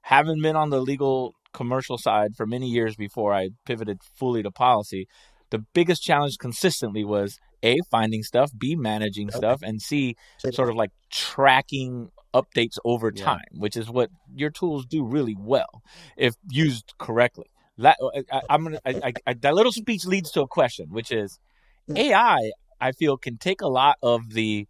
[0.02, 4.52] having been on the legal commercial side for many years before I pivoted fully to
[4.52, 5.08] policy,
[5.50, 9.38] the biggest challenge consistently was A, finding stuff, B, managing okay.
[9.38, 10.16] stuff, and C,
[10.52, 13.60] sort of like tracking updates over time, yeah.
[13.60, 15.82] which is what your tools do really well
[16.18, 17.46] if used correctly.
[17.78, 21.12] That, uh, I, am gonna I, I, that little speech leads to a question, which
[21.12, 21.40] is
[21.90, 21.98] mm.
[21.98, 22.52] AI.
[22.80, 24.68] I feel can take a lot of the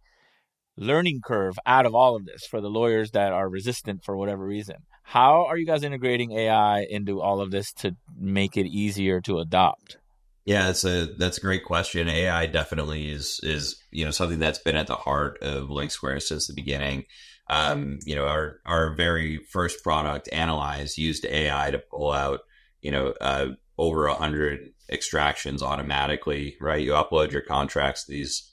[0.76, 4.44] learning curve out of all of this for the lawyers that are resistant for whatever
[4.44, 4.76] reason.
[5.08, 9.38] How are you guys integrating AI into all of this to make it easier to
[9.38, 9.98] adopt?
[10.44, 12.08] Yeah, it's a that's a great question.
[12.08, 16.48] AI definitely is is you know something that's been at the heart of LinkSquares since
[16.48, 17.04] the beginning.
[17.48, 22.40] Um, you know, our our very first product, Analyze, used AI to pull out
[22.82, 26.56] you know uh, over a hundred extractions automatically.
[26.60, 28.06] Right, you upload your contracts.
[28.06, 28.52] These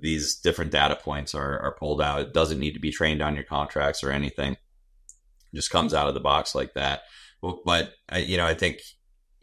[0.00, 2.22] these different data points are are pulled out.
[2.22, 4.56] It doesn't need to be trained on your contracts or anything.
[5.54, 7.02] Just comes out of the box like that.
[7.42, 8.80] But you know, I think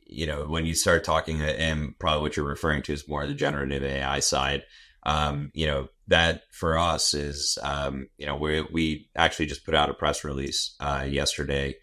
[0.09, 3.33] you know, when you start talking, and probably what you're referring to is more the
[3.33, 4.63] generative AI side.
[5.03, 9.75] Um, you know, that for us is, um, you know, we we actually just put
[9.75, 11.75] out a press release uh, yesterday.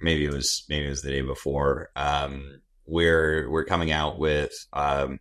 [0.00, 1.90] Maybe it was maybe it was the day before.
[1.96, 5.20] Um, we're we're coming out with um,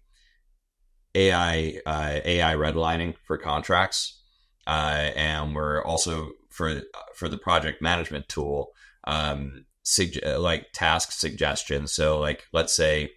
[1.16, 4.22] AI uh, AI redlining for contracts,
[4.68, 6.82] uh, and we're also for
[7.16, 8.74] for the project management tool.
[9.06, 9.66] Um,
[9.98, 11.92] uh, like task suggestions.
[11.92, 13.12] So like let's say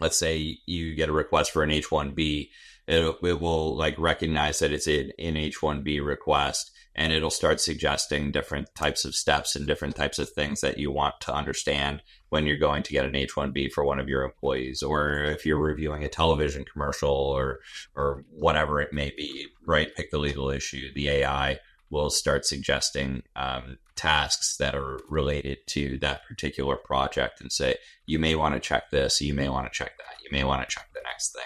[0.00, 2.50] let's say you get a request for an H1B,
[2.88, 8.32] it, it will like recognize that it's an, an H1B request and it'll start suggesting
[8.32, 12.46] different types of steps and different types of things that you want to understand when
[12.46, 16.02] you're going to get an H1B for one of your employees or if you're reviewing
[16.02, 17.60] a television commercial or
[17.94, 19.94] or whatever it may be, right?
[19.94, 20.92] Pick the legal issue.
[20.94, 21.58] The AI
[21.90, 27.76] will start suggesting um, tasks that are related to that particular project and say,
[28.06, 30.66] you may want to check this, you may want to check that, you may want
[30.66, 31.42] to check the next thing.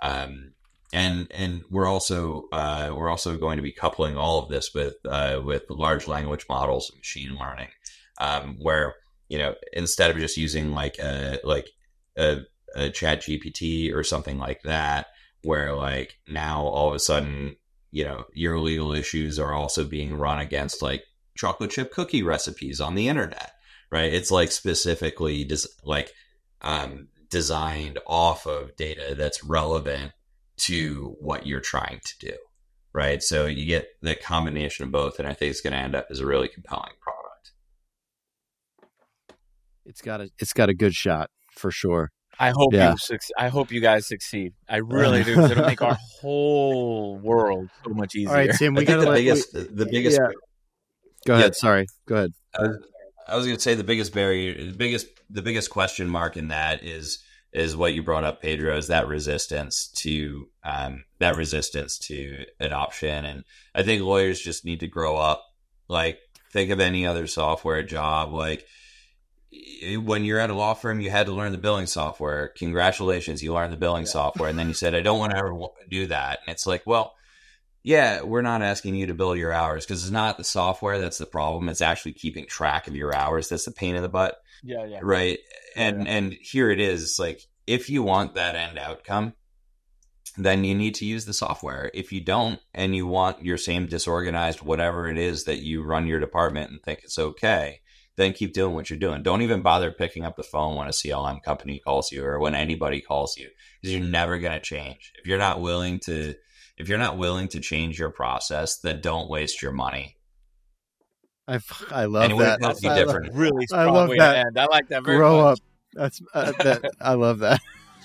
[0.00, 0.52] Um,
[0.92, 4.94] and and we're also uh, we're also going to be coupling all of this with
[5.08, 7.68] uh, with large language models and machine learning,
[8.18, 8.96] um, where
[9.28, 11.68] you know instead of just using like a like
[12.16, 12.38] a,
[12.74, 15.06] a ChatGPT or something like that,
[15.42, 17.56] where like now all of a sudden
[17.90, 22.80] you know, your legal issues are also being run against like chocolate chip cookie recipes
[22.80, 23.52] on the internet,
[23.90, 24.12] right?
[24.12, 26.12] It's like specifically des- like
[26.62, 30.12] um, designed off of data that's relevant
[30.58, 32.36] to what you're trying to do,
[32.92, 33.22] right?
[33.22, 36.08] So you get the combination of both, and I think it's going to end up
[36.10, 37.52] as a really compelling product.
[39.86, 42.10] It's got a it's got a good shot for sure.
[42.40, 42.94] I hope yeah.
[43.10, 44.54] you I hope you guys succeed.
[44.66, 45.38] I really do.
[45.38, 48.30] It'll make our whole world so much easier.
[48.30, 48.74] All right, Tim.
[48.74, 49.52] We got the biggest.
[49.52, 50.18] We, the biggest.
[50.18, 50.30] Yeah.
[51.26, 51.50] Go ahead.
[51.50, 51.60] Yeah.
[51.60, 51.86] Sorry.
[52.08, 52.30] Go ahead.
[52.58, 52.78] I was,
[53.28, 56.48] I was going to say the biggest barrier, the biggest, the biggest question mark in
[56.48, 57.22] that is
[57.52, 58.74] is what you brought up, Pedro.
[58.76, 63.26] Is that resistance to um, that resistance to adoption?
[63.26, 65.44] And I think lawyers just need to grow up.
[65.88, 66.18] Like,
[66.52, 68.32] think of any other software job.
[68.32, 68.64] Like,
[70.02, 72.48] when you're at a law firm, you had to learn the billing software.
[72.56, 74.48] Congratulations, you learned the billing software.
[74.48, 75.52] And then you said, I don't want to ever
[75.88, 76.40] do that.
[76.46, 77.14] And it's like, well,
[77.82, 81.18] yeah, we're not asking you to bill your hours because it's not the software that's
[81.18, 81.68] the problem.
[81.68, 83.48] It's actually keeping track of your hours.
[83.48, 84.40] That's the pain in the butt.
[84.62, 85.00] Yeah, yeah.
[85.02, 85.38] Right.
[85.74, 86.12] And yeah.
[86.12, 87.18] and here it is.
[87.18, 89.32] Like if you want that end outcome,
[90.36, 91.90] then you need to use the software.
[91.94, 96.06] If you don't and you want your same disorganized whatever it is that you run
[96.06, 97.79] your department and think it's okay,
[98.20, 99.22] then keep doing what you're doing.
[99.22, 102.54] Don't even bother picking up the phone when a CLM company calls you or when
[102.54, 103.48] anybody calls you
[103.80, 105.12] because you're never going to change.
[105.18, 106.34] If you're not willing to
[106.76, 110.16] if you're not willing to change your process, then don't waste your money.
[111.46, 111.58] I
[111.90, 112.60] I love that.
[112.60, 113.34] That's different.
[113.34, 114.46] really I love that.
[114.46, 114.58] end.
[114.58, 115.58] I like that very Grow much.
[115.58, 115.64] up.
[115.94, 117.60] That's uh, that, I love that.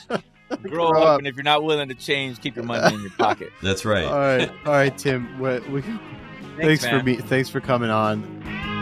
[0.63, 3.01] Grow, Grow up, up, and if you're not willing to change, keep your money in
[3.01, 3.51] your pocket.
[3.61, 4.05] That's right.
[4.05, 5.39] All right, all right, Tim.
[5.39, 7.15] We, we, thanks, thanks for me.
[7.17, 8.74] Thanks for coming on.